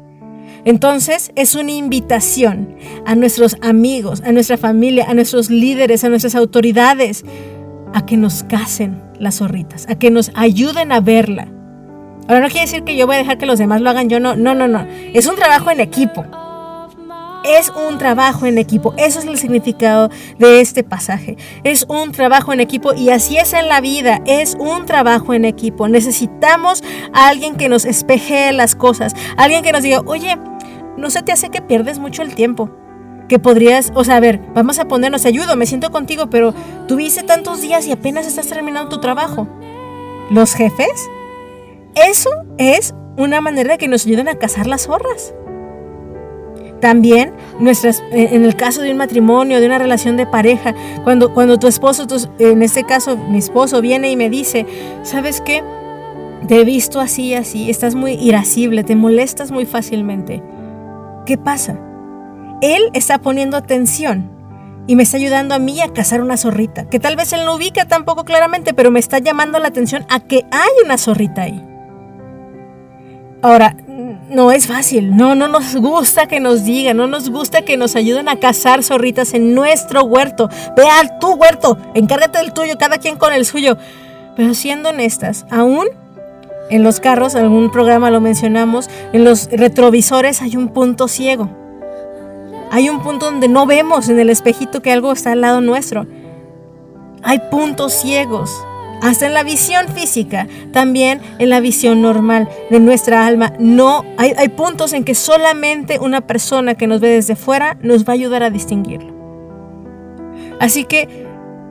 Entonces 0.65 1.31
es 1.35 1.55
una 1.55 1.71
invitación 1.71 2.75
a 3.05 3.15
nuestros 3.15 3.55
amigos, 3.61 4.21
a 4.25 4.33
nuestra 4.33 4.57
familia, 4.57 5.05
a 5.07 5.13
nuestros 5.13 5.49
líderes, 5.49 6.03
a 6.03 6.09
nuestras 6.09 6.35
autoridades, 6.35 7.23
a 7.95 8.05
que 8.05 8.17
nos 8.17 8.43
casen 8.43 9.01
las 9.19 9.37
zorritas, 9.37 9.87
a 9.89 9.95
que 9.95 10.11
nos 10.11 10.29
ayuden 10.35 10.91
a 10.91 10.99
verla. 10.99 11.47
Ahora 12.27 12.41
no 12.41 12.47
quiere 12.47 12.65
decir 12.65 12.83
que 12.83 12.97
yo 12.97 13.07
voy 13.07 13.15
a 13.15 13.19
dejar 13.19 13.37
que 13.37 13.45
los 13.45 13.57
demás 13.57 13.79
lo 13.79 13.89
hagan, 13.89 14.09
yo 14.09 14.19
no, 14.19 14.35
no, 14.35 14.53
no, 14.53 14.67
no. 14.67 14.85
Es 15.13 15.27
un 15.27 15.37
trabajo 15.37 15.71
en 15.71 15.79
equipo. 15.79 16.25
Es 17.45 17.69
un 17.69 17.97
trabajo 17.97 18.47
en 18.47 18.57
equipo. 18.57 18.93
Eso 18.97 19.19
es 19.19 19.25
el 19.25 19.37
significado 19.37 20.09
de 20.37 20.59
este 20.59 20.83
pasaje. 20.83 21.37
Es 21.63 21.85
un 21.87 22.11
trabajo 22.11 22.51
en 22.51 22.59
equipo 22.59 22.93
y 22.93 23.11
así 23.11 23.37
es 23.37 23.53
en 23.53 23.69
la 23.69 23.79
vida. 23.79 24.19
Es 24.25 24.57
un 24.59 24.85
trabajo 24.85 25.33
en 25.33 25.45
equipo. 25.45 25.87
Necesitamos 25.87 26.83
a 27.13 27.29
alguien 27.29 27.55
que 27.55 27.69
nos 27.69 27.85
espeje 27.85 28.51
las 28.51 28.75
cosas. 28.75 29.13
Alguien 29.37 29.63
que 29.63 29.71
nos 29.71 29.83
diga, 29.83 30.01
oye, 30.05 30.37
no 30.97 31.09
se 31.09 31.21
te 31.21 31.31
hace 31.31 31.49
que 31.49 31.61
pierdes 31.61 31.99
mucho 31.99 32.23
el 32.23 32.35
tiempo 32.35 32.71
que 33.27 33.39
podrías, 33.39 33.91
o 33.95 34.03
sea, 34.03 34.17
a 34.17 34.19
ver, 34.19 34.39
vamos 34.53 34.79
a 34.79 34.87
ponernos, 34.87 35.25
ayudo, 35.25 35.55
me 35.55 35.65
siento 35.65 35.91
contigo, 35.91 36.29
pero 36.29 36.53
tuviste 36.87 37.23
tantos 37.23 37.61
días 37.61 37.87
y 37.87 37.91
apenas 37.91 38.27
estás 38.27 38.47
terminando 38.47 38.89
tu 38.89 38.99
trabajo. 38.99 39.47
¿Los 40.29 40.53
jefes? 40.53 41.09
Eso 41.95 42.29
es 42.57 42.93
una 43.17 43.41
manera 43.41 43.73
de 43.73 43.77
que 43.77 43.87
nos 43.87 44.05
ayuden 44.05 44.27
a 44.27 44.35
cazar 44.35 44.67
las 44.67 44.83
zorras. 44.83 45.33
También 46.81 47.33
nuestras, 47.59 48.03
en 48.11 48.43
el 48.43 48.55
caso 48.55 48.81
de 48.81 48.91
un 48.91 48.97
matrimonio, 48.97 49.59
de 49.59 49.65
una 49.65 49.77
relación 49.77 50.17
de 50.17 50.27
pareja, 50.27 50.75
cuando, 51.03 51.33
cuando 51.33 51.57
tu 51.57 51.67
esposo, 51.67 52.05
en 52.37 52.61
este 52.61 52.83
caso 52.83 53.17
mi 53.17 53.37
esposo, 53.37 53.81
viene 53.81 54.11
y 54.11 54.15
me 54.15 54.29
dice, 54.29 54.65
¿sabes 55.03 55.41
qué? 55.41 55.63
Te 56.47 56.61
he 56.61 56.65
visto 56.65 56.99
así, 56.99 57.33
así, 57.33 57.69
estás 57.69 57.95
muy 57.95 58.13
irascible, 58.13 58.83
te 58.83 58.95
molestas 58.95 59.51
muy 59.51 59.65
fácilmente. 59.65 60.43
¿Qué 61.25 61.37
pasa? 61.37 61.79
Él 62.61 62.89
está 62.93 63.19
poniendo 63.19 63.57
atención 63.57 64.31
y 64.87 64.95
me 64.95 65.03
está 65.03 65.17
ayudando 65.17 65.55
a 65.55 65.59
mí 65.59 65.81
a 65.81 65.91
cazar 65.93 66.21
una 66.21 66.37
zorrita, 66.37 66.89
que 66.89 66.99
tal 66.99 67.15
vez 67.15 67.33
él 67.33 67.45
no 67.45 67.55
ubica 67.55 67.85
tampoco 67.85 68.23
claramente, 68.23 68.73
pero 68.73 68.91
me 68.91 68.99
está 68.99 69.19
llamando 69.19 69.59
la 69.59 69.67
atención 69.67 70.05
a 70.09 70.19
que 70.19 70.45
hay 70.51 70.69
una 70.83 70.97
zorrita 70.97 71.43
ahí. 71.43 71.63
Ahora, 73.41 73.75
no 74.29 74.51
es 74.51 74.67
fácil, 74.67 75.15
no, 75.15 75.35
no 75.35 75.47
nos 75.47 75.75
gusta 75.75 76.27
que 76.27 76.39
nos 76.39 76.63
digan, 76.63 76.97
no 76.97 77.07
nos 77.07 77.29
gusta 77.29 77.63
que 77.63 77.77
nos 77.77 77.95
ayuden 77.95 78.27
a 78.27 78.39
cazar 78.39 78.83
zorritas 78.83 79.33
en 79.33 79.53
nuestro 79.53 80.03
huerto. 80.03 80.49
Ve 80.75 80.83
a 80.89 81.19
tu 81.19 81.33
huerto, 81.33 81.77
encárgate 81.93 82.39
del 82.39 82.53
tuyo, 82.53 82.77
cada 82.79 82.97
quien 82.97 83.17
con 83.17 83.33
el 83.33 83.45
suyo. 83.45 83.77
Pero 84.35 84.53
siendo 84.53 84.89
honestas, 84.89 85.45
aún 85.49 85.87
en 86.69 86.83
los 86.83 86.99
carros, 86.99 87.35
algún 87.35 87.71
programa 87.71 88.09
lo 88.09 88.19
mencionamos, 88.19 88.89
en 89.13 89.23
los 89.23 89.49
retrovisores 89.51 90.41
hay 90.41 90.57
un 90.57 90.69
punto 90.69 91.07
ciego. 91.07 91.49
Hay 92.75 92.89
un 92.89 92.99
punto 92.99 93.27
donde 93.27 93.47
no 93.47 93.65
vemos 93.65 94.09
en 94.09 94.19
el 94.19 94.29
espejito 94.29 94.81
que 94.81 94.91
algo 94.91 95.13
está 95.13 95.31
al 95.31 95.39
lado 95.39 95.61
nuestro. 95.61 96.05
Hay 97.23 97.39
puntos 97.49 97.93
ciegos. 97.93 98.51
Hasta 99.01 99.27
en 99.27 99.33
la 99.33 99.43
visión 99.43 99.87
física, 99.87 100.45
también 100.73 101.21
en 101.39 101.51
la 101.51 101.61
visión 101.61 102.01
normal 102.01 102.49
de 102.69 102.81
nuestra 102.81 103.25
alma. 103.25 103.53
No, 103.59 104.03
hay, 104.17 104.33
hay 104.37 104.49
puntos 104.49 104.91
en 104.91 105.05
que 105.05 105.15
solamente 105.15 105.99
una 105.99 106.27
persona 106.27 106.75
que 106.75 106.85
nos 106.85 106.99
ve 106.99 107.07
desde 107.11 107.37
fuera 107.37 107.77
nos 107.81 108.03
va 108.03 108.11
a 108.11 108.15
ayudar 108.15 108.43
a 108.43 108.49
distinguirlo. 108.49 109.13
Así 110.59 110.83
que 110.83 111.25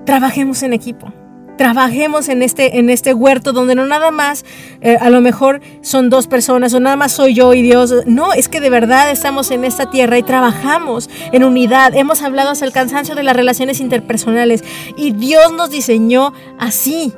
trabajemos 0.06 0.62
en 0.62 0.72
equipo 0.72 1.12
trabajemos 1.56 2.28
en 2.28 2.42
este, 2.42 2.78
en 2.78 2.90
este 2.90 3.14
huerto 3.14 3.52
donde 3.52 3.74
no 3.74 3.86
nada 3.86 4.10
más 4.10 4.44
eh, 4.80 4.96
a 5.00 5.10
lo 5.10 5.20
mejor 5.20 5.60
son 5.82 6.10
dos 6.10 6.26
personas 6.26 6.74
o 6.74 6.80
nada 6.80 6.96
más 6.96 7.12
soy 7.12 7.34
yo 7.34 7.54
y 7.54 7.62
Dios. 7.62 7.94
No, 8.06 8.32
es 8.32 8.48
que 8.48 8.60
de 8.60 8.70
verdad 8.70 9.10
estamos 9.10 9.50
en 9.50 9.64
esta 9.64 9.90
tierra 9.90 10.18
y 10.18 10.22
trabajamos 10.22 11.08
en 11.32 11.44
unidad. 11.44 11.94
Hemos 11.94 12.22
hablado 12.22 12.50
hasta 12.50 12.64
el 12.64 12.72
cansancio 12.72 13.14
de 13.14 13.22
las 13.22 13.36
relaciones 13.36 13.80
interpersonales 13.80 14.64
y 14.96 15.12
Dios 15.12 15.52
nos 15.52 15.70
diseñó 15.70 16.32
así. 16.58 17.12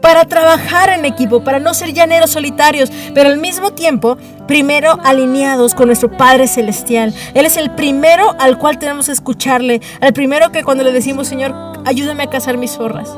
Para 0.00 0.24
trabajar 0.24 0.90
en 0.90 1.04
equipo, 1.04 1.44
para 1.44 1.58
no 1.58 1.74
ser 1.74 1.92
llaneros 1.92 2.30
solitarios, 2.30 2.90
pero 3.14 3.28
al 3.28 3.38
mismo 3.38 3.72
tiempo, 3.72 4.16
primero 4.48 4.98
alineados 5.04 5.74
con 5.74 5.86
nuestro 5.86 6.10
Padre 6.10 6.48
Celestial. 6.48 7.14
Él 7.34 7.46
es 7.46 7.56
el 7.56 7.70
primero 7.72 8.34
al 8.38 8.58
cual 8.58 8.78
tenemos 8.78 9.06
que 9.06 9.12
escucharle, 9.12 9.80
al 10.00 10.12
primero 10.12 10.50
que 10.50 10.64
cuando 10.64 10.82
le 10.82 10.92
decimos, 10.92 11.28
Señor, 11.28 11.54
ayúdame 11.84 12.24
a 12.24 12.30
cazar 12.30 12.56
mis 12.58 12.72
zorras. 12.72 13.10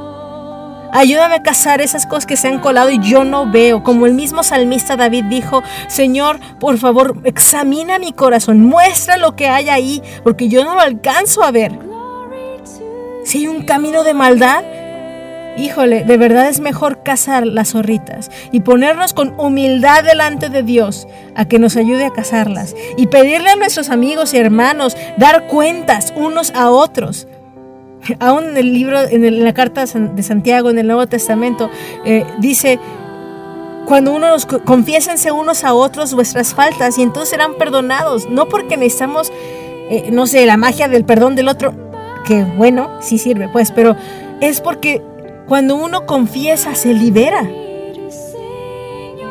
Ayúdame 0.96 1.34
a 1.34 1.42
cazar 1.42 1.80
esas 1.80 2.06
cosas 2.06 2.24
que 2.24 2.36
se 2.36 2.46
han 2.46 2.60
colado 2.60 2.88
y 2.88 3.00
yo 3.00 3.24
no 3.24 3.50
veo. 3.50 3.82
Como 3.82 4.06
el 4.06 4.14
mismo 4.14 4.44
salmista 4.44 4.94
David 4.94 5.24
dijo, 5.24 5.60
Señor, 5.88 6.38
por 6.60 6.78
favor, 6.78 7.20
examina 7.24 7.98
mi 7.98 8.12
corazón, 8.12 8.60
muestra 8.60 9.16
lo 9.16 9.34
que 9.34 9.48
hay 9.48 9.68
ahí, 9.68 10.00
porque 10.22 10.48
yo 10.48 10.64
no 10.64 10.76
lo 10.76 10.80
alcanzo 10.80 11.42
a 11.42 11.50
ver. 11.50 11.76
Si 13.24 13.38
hay 13.38 13.48
un 13.48 13.64
camino 13.64 14.04
de 14.04 14.14
maldad, 14.14 14.62
híjole, 15.56 16.04
de 16.04 16.16
verdad 16.16 16.48
es 16.48 16.60
mejor 16.60 17.02
cazar 17.02 17.44
las 17.44 17.72
zorritas 17.72 18.30
y 18.52 18.60
ponernos 18.60 19.14
con 19.14 19.34
humildad 19.36 20.04
delante 20.04 20.48
de 20.48 20.62
Dios 20.62 21.08
a 21.34 21.46
que 21.46 21.58
nos 21.58 21.76
ayude 21.76 22.04
a 22.04 22.12
cazarlas 22.12 22.76
y 22.96 23.08
pedirle 23.08 23.50
a 23.50 23.56
nuestros 23.56 23.90
amigos 23.90 24.32
y 24.32 24.38
hermanos 24.38 24.96
dar 25.16 25.48
cuentas 25.48 26.12
unos 26.14 26.52
a 26.54 26.70
otros 26.70 27.26
Aún 28.20 28.44
en 28.44 28.56
el 28.56 28.72
libro, 28.72 29.00
en, 29.00 29.44
la 29.44 29.54
carta 29.54 29.84
de 29.86 30.22
Santiago, 30.22 30.70
en 30.70 30.78
el 30.78 30.86
Nuevo 30.86 31.06
Testamento, 31.06 31.70
eh, 32.04 32.24
dice, 32.38 32.78
cuando 33.86 34.12
uno 34.12 34.28
nos 34.28 34.46
confiésense 34.46 35.30
unos 35.30 35.64
a 35.64 35.74
otros 35.74 36.14
vuestras 36.14 36.54
faltas 36.54 36.98
y 36.98 37.02
entonces 37.02 37.30
serán 37.30 37.54
perdonados, 37.54 38.28
no 38.28 38.48
porque 38.48 38.76
necesitamos, 38.76 39.32
eh, 39.90 40.08
no 40.12 40.26
sé, 40.26 40.46
la 40.46 40.56
magia 40.56 40.88
del 40.88 41.04
perdón 41.04 41.34
del 41.34 41.48
otro, 41.48 41.74
que 42.26 42.44
bueno, 42.44 42.90
sí 43.00 43.18
sirve, 43.18 43.48
pues, 43.48 43.70
pero 43.70 43.96
es 44.40 44.60
porque 44.60 45.02
cuando 45.46 45.76
uno 45.76 46.06
confiesa 46.06 46.74
se 46.74 46.94
libera. 46.94 47.46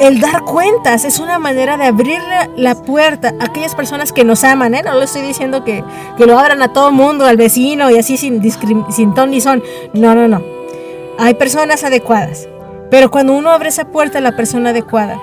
El 0.03 0.19
dar 0.19 0.43
cuentas 0.43 1.05
es 1.05 1.21
una 1.21 1.39
manera 1.39 1.77
de 1.77 1.85
abrirle 1.85 2.49
la 2.57 2.75
puerta 2.75 3.33
a 3.39 3.45
aquellas 3.45 3.73
personas 3.73 4.11
que 4.11 4.25
nos 4.25 4.43
aman, 4.43 4.75
¿eh? 4.75 4.81
No 4.83 4.99
le 4.99 5.05
estoy 5.05 5.21
diciendo 5.21 5.63
que, 5.63 5.81
lo 6.17 6.37
abran 6.37 6.61
a 6.61 6.73
todo 6.73 6.91
mundo, 6.91 7.25
al 7.25 7.37
vecino 7.37 7.89
y 7.89 7.97
así 7.97 8.17
sin, 8.17 8.41
sin 8.91 9.13
ton 9.13 9.31
ni 9.31 9.39
son. 9.39 9.63
No, 9.93 10.13
no, 10.13 10.27
no. 10.27 10.43
Hay 11.17 11.35
personas 11.35 11.85
adecuadas. 11.85 12.49
Pero 12.91 13.11
cuando 13.11 13.31
uno 13.31 13.51
abre 13.51 13.69
esa 13.69 13.85
puerta 13.85 14.17
a 14.17 14.21
la 14.21 14.35
persona 14.35 14.71
adecuada, 14.71 15.21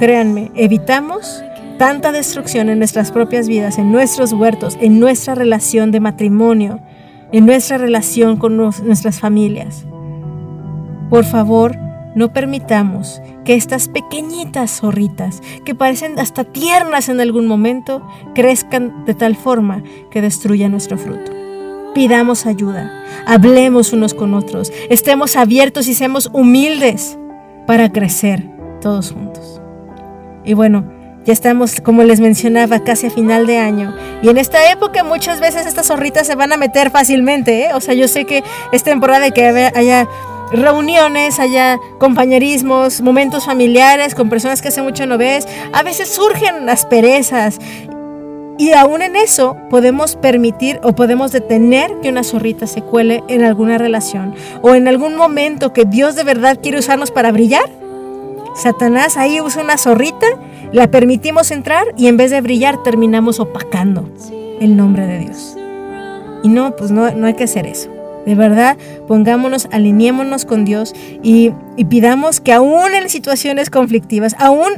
créanme, 0.00 0.50
evitamos 0.56 1.44
tanta 1.78 2.10
destrucción 2.10 2.70
en 2.70 2.78
nuestras 2.78 3.12
propias 3.12 3.46
vidas, 3.46 3.78
en 3.78 3.92
nuestros 3.92 4.32
huertos, 4.32 4.76
en 4.80 4.98
nuestra 4.98 5.36
relación 5.36 5.92
de 5.92 6.00
matrimonio, 6.00 6.80
en 7.30 7.46
nuestra 7.46 7.78
relación 7.78 8.36
con 8.36 8.56
nuestras 8.56 9.20
familias. 9.20 9.84
Por 11.08 11.24
favor, 11.24 11.78
no 12.14 12.32
permitamos 12.32 13.20
que 13.44 13.54
estas 13.54 13.88
pequeñitas 13.88 14.80
zorritas, 14.80 15.40
que 15.64 15.74
parecen 15.74 16.18
hasta 16.18 16.44
tiernas 16.44 17.08
en 17.08 17.20
algún 17.20 17.46
momento, 17.46 18.06
crezcan 18.34 19.04
de 19.04 19.14
tal 19.14 19.36
forma 19.36 19.82
que 20.10 20.20
destruyan 20.20 20.72
nuestro 20.72 20.98
fruto. 20.98 21.32
Pidamos 21.94 22.46
ayuda, 22.46 23.04
hablemos 23.26 23.92
unos 23.92 24.14
con 24.14 24.34
otros, 24.34 24.72
estemos 24.88 25.36
abiertos 25.36 25.88
y 25.88 25.94
seamos 25.94 26.30
humildes 26.32 27.18
para 27.66 27.92
crecer 27.92 28.48
todos 28.80 29.12
juntos. 29.12 29.60
Y 30.44 30.54
bueno, 30.54 30.84
ya 31.24 31.32
estamos, 31.32 31.80
como 31.80 32.02
les 32.02 32.20
mencionaba, 32.20 32.80
casi 32.80 33.06
a 33.06 33.10
final 33.10 33.46
de 33.46 33.58
año. 33.58 33.94
Y 34.22 34.28
en 34.28 34.38
esta 34.38 34.72
época 34.72 35.04
muchas 35.04 35.38
veces 35.40 35.66
estas 35.66 35.86
zorritas 35.86 36.26
se 36.26 36.34
van 36.34 36.52
a 36.52 36.56
meter 36.56 36.90
fácilmente. 36.90 37.66
¿eh? 37.66 37.74
O 37.74 37.80
sea, 37.80 37.94
yo 37.94 38.08
sé 38.08 38.24
que 38.24 38.42
es 38.72 38.82
temporada 38.82 39.20
de 39.20 39.30
que 39.30 39.46
haya 39.46 40.08
reuniones, 40.52 41.40
haya 41.40 41.78
compañerismos, 41.98 43.00
momentos 43.00 43.46
familiares 43.46 44.14
con 44.14 44.28
personas 44.28 44.62
que 44.62 44.68
hace 44.68 44.82
mucho 44.82 45.06
no 45.06 45.18
ves. 45.18 45.46
A 45.72 45.82
veces 45.82 46.08
surgen 46.08 46.68
asperezas. 46.68 47.58
Y 48.58 48.72
aún 48.72 49.02
en 49.02 49.16
eso 49.16 49.56
podemos 49.70 50.14
permitir 50.14 50.78
o 50.82 50.92
podemos 50.92 51.32
detener 51.32 51.90
que 52.00 52.10
una 52.10 52.22
zorrita 52.22 52.66
se 52.66 52.82
cuele 52.82 53.24
en 53.28 53.42
alguna 53.42 53.78
relación 53.78 54.34
o 54.60 54.74
en 54.74 54.88
algún 54.88 55.16
momento 55.16 55.72
que 55.72 55.84
Dios 55.84 56.14
de 56.16 56.24
verdad 56.24 56.58
quiere 56.62 56.78
usarnos 56.78 57.10
para 57.10 57.32
brillar. 57.32 57.68
Satanás 58.54 59.16
ahí 59.16 59.40
usa 59.40 59.62
una 59.62 59.78
zorrita, 59.78 60.26
la 60.70 60.90
permitimos 60.90 61.50
entrar 61.50 61.86
y 61.96 62.08
en 62.08 62.18
vez 62.18 62.30
de 62.30 62.40
brillar 62.42 62.82
terminamos 62.82 63.40
opacando 63.40 64.08
el 64.60 64.76
nombre 64.76 65.06
de 65.06 65.18
Dios. 65.20 65.56
Y 66.42 66.48
no, 66.48 66.76
pues 66.76 66.90
no, 66.90 67.10
no 67.10 67.26
hay 67.26 67.34
que 67.34 67.44
hacer 67.44 67.66
eso. 67.66 67.88
De 68.26 68.34
verdad, 68.36 68.76
pongámonos, 69.08 69.68
alineémonos 69.72 70.44
con 70.44 70.64
Dios 70.64 70.94
y, 71.22 71.52
pidamos 71.88 72.40
que 72.40 72.52
aún 72.52 72.94
en 72.94 73.08
situaciones 73.08 73.68
conflictivas, 73.68 74.36
aún 74.38 74.70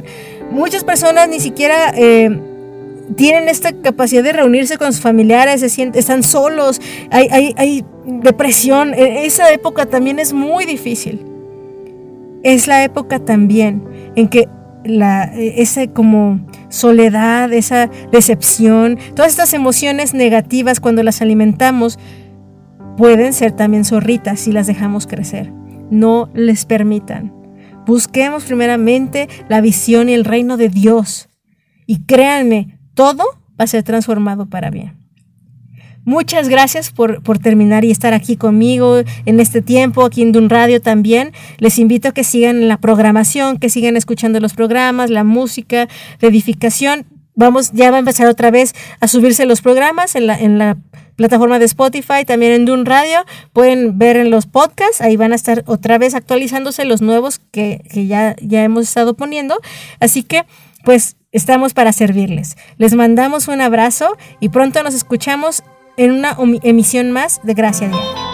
muchas 0.51 0.83
personas 0.83 1.29
ni 1.29 1.39
siquiera 1.39 1.93
eh, 1.95 2.39
tienen 3.15 3.47
esta 3.47 3.71
capacidad 3.73 4.23
de 4.23 4.33
reunirse 4.33 4.77
con 4.77 4.91
sus 4.93 5.01
familiares, 5.01 5.59
se 5.61 5.69
sienten, 5.69 5.99
están 5.99 6.23
solos, 6.23 6.81
hay, 7.11 7.85
depresión. 8.05 8.93
E, 8.93 9.25
esa 9.25 9.51
época 9.51 9.85
también 9.85 10.19
es 10.19 10.33
muy 10.33 10.65
difícil. 10.65 11.25
Es 12.43 12.67
la 12.67 12.83
época 12.83 13.19
también 13.19 13.83
en 14.15 14.27
que 14.27 14.47
la, 14.83 15.31
esa 15.35 15.87
como 15.87 16.39
soledad, 16.69 17.51
esa 17.53 17.89
decepción, 18.11 18.97
todas 19.15 19.31
estas 19.31 19.53
emociones 19.53 20.13
negativas 20.13 20.79
cuando 20.79 21.01
las 21.03 21.21
alimentamos, 21.21 21.97
Pueden 22.97 23.33
ser 23.33 23.51
también 23.51 23.83
zorritas 23.83 24.39
si 24.39 24.51
las 24.51 24.67
dejamos 24.67 25.05
crecer. 25.07 25.51
No 25.91 26.29
les 26.33 26.65
permitan. 26.65 27.33
Busquemos 27.85 28.45
primeramente 28.45 29.27
la 29.49 29.61
visión 29.61 30.09
y 30.09 30.13
el 30.13 30.25
reino 30.25 30.57
de 30.57 30.69
Dios. 30.69 31.29
Y 31.85 32.03
créanme, 32.05 32.79
todo 32.93 33.23
va 33.59 33.65
a 33.65 33.67
ser 33.67 33.83
transformado 33.83 34.47
para 34.47 34.69
bien. 34.69 35.05
Muchas 36.05 36.49
gracias 36.49 36.91
por, 36.91 37.21
terminar 37.39 37.83
y 37.83 37.89
estar 37.89 38.13
aquí 38.13 38.37
conmigo 38.37 39.01
en 39.25 39.39
este 39.39 39.63
tiempo, 39.63 40.05
aquí 40.05 40.21
en 40.21 40.31
Dun 40.31 40.49
Radio 40.51 40.79
también. 40.79 41.31
Les 41.57 41.79
invito 41.79 42.09
a 42.09 42.11
que 42.13 42.23
sigan 42.23 42.67
la 42.67 42.77
programación, 42.77 43.57
que 43.57 43.69
sigan 43.69 43.97
escuchando 43.97 44.39
los 44.39 44.53
programas, 44.53 45.09
la 45.09 45.23
música 45.23 45.87
de 46.21 46.27
edificación. 46.27 47.07
Vamos, 47.33 47.71
ya 47.73 47.89
va 47.89 47.97
a 47.97 47.99
empezar 47.99 48.27
otra 48.27 48.51
vez 48.51 48.73
a 48.99 49.07
subirse 49.07 49.47
los 49.47 49.61
programas 49.61 50.15
en 50.15 50.27
la, 50.27 50.39
en 50.39 50.59
la 50.59 50.77
plataforma 51.15 51.59
de 51.59 51.65
Spotify, 51.65 52.25
también 52.25 52.51
en 52.53 52.65
Dun 52.65 52.85
Radio. 52.85 53.19
Pueden 53.53 53.97
ver 53.97 54.17
en 54.17 54.29
los 54.29 54.45
podcasts, 54.45 55.01
ahí 55.01 55.15
van 55.15 55.31
a 55.31 55.35
estar 55.35 55.63
otra 55.67 55.97
vez 55.97 56.15
actualizándose 56.15 56.85
los 56.85 57.01
nuevos 57.01 57.39
que, 57.51 57.81
ya, 57.93 58.35
ya 58.41 58.63
hemos 58.63 58.83
estado 58.83 59.15
poniendo. 59.15 59.57
Así 59.99 60.23
que, 60.23 60.45
pues, 60.83 61.17
estamos 61.31 61.73
para 61.73 61.93
servirles. 61.93 62.55
Les 62.77 62.95
mandamos 62.95 63.47
un 63.47 63.61
abrazo 63.61 64.17
y 64.39 64.49
pronto 64.49 64.83
nos 64.83 64.93
escuchamos 64.93 65.63
en 65.97 66.11
una 66.11 66.37
emisión 66.63 67.11
más 67.11 67.39
de 67.43 67.53
Gracia 67.53 67.87
Diaria. 67.87 68.24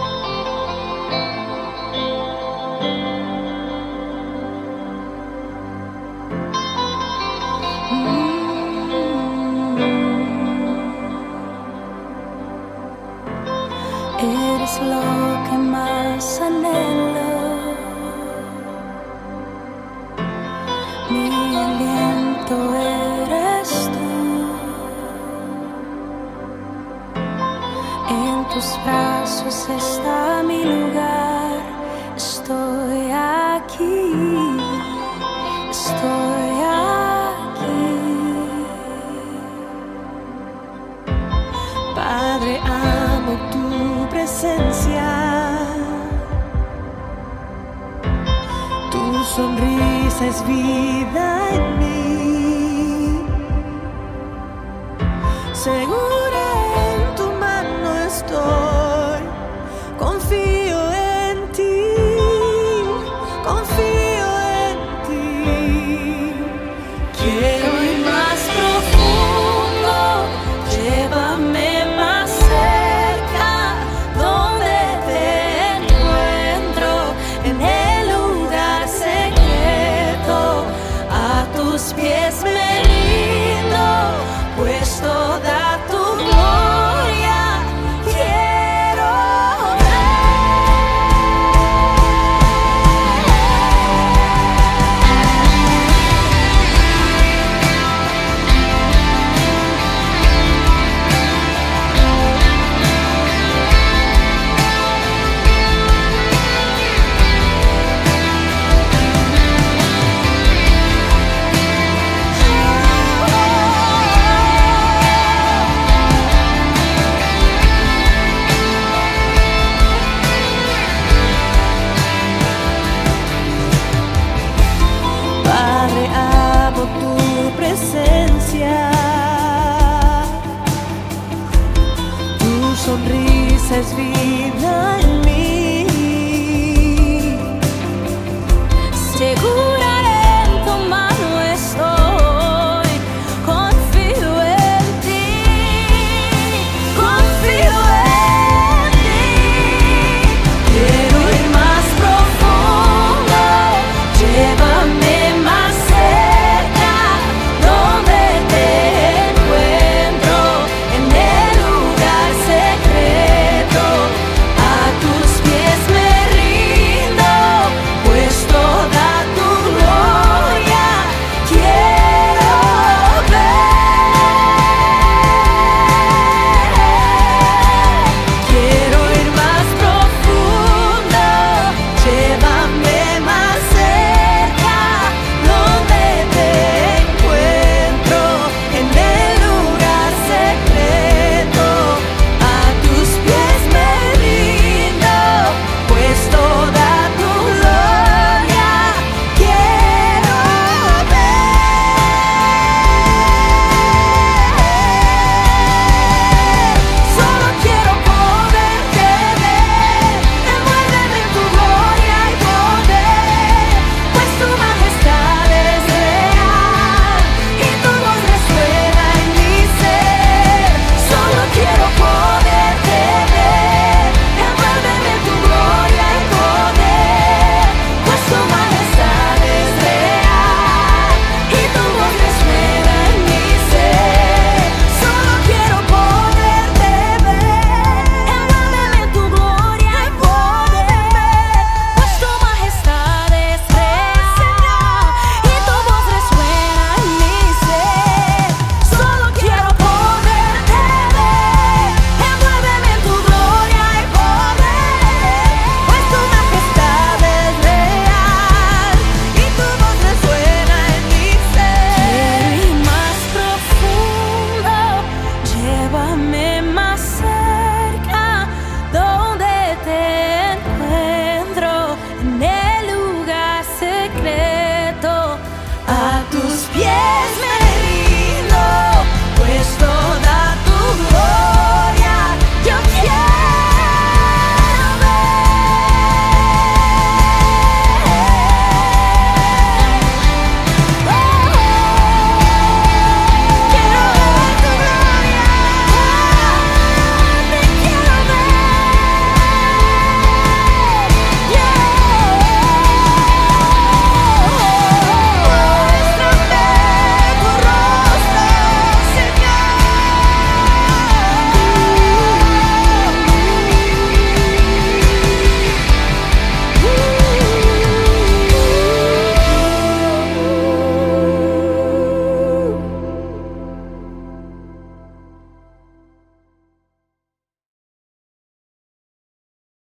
Mi 21.10 21.56
aliento 21.56 22.56
eres 22.76 23.90
tú. 23.94 24.12
En 28.08 28.46
tus 28.54 28.78
brazos 28.86 29.68
está 29.68 30.44
mi 30.44 30.64
lugar. 30.64 31.58
Estoy 32.16 33.10
aquí. 33.12 34.14
Estoy 35.72 36.54
aquí. 36.86 37.82
Padre, 41.96 42.60
amo 42.60 43.34
tu 43.52 44.08
presencia. 44.12 45.11
Sonrisa 49.36 50.28
es 50.28 50.46
vida 50.46 51.50
en 51.54 51.80
mí. 51.80 53.26
Segura 55.54 56.31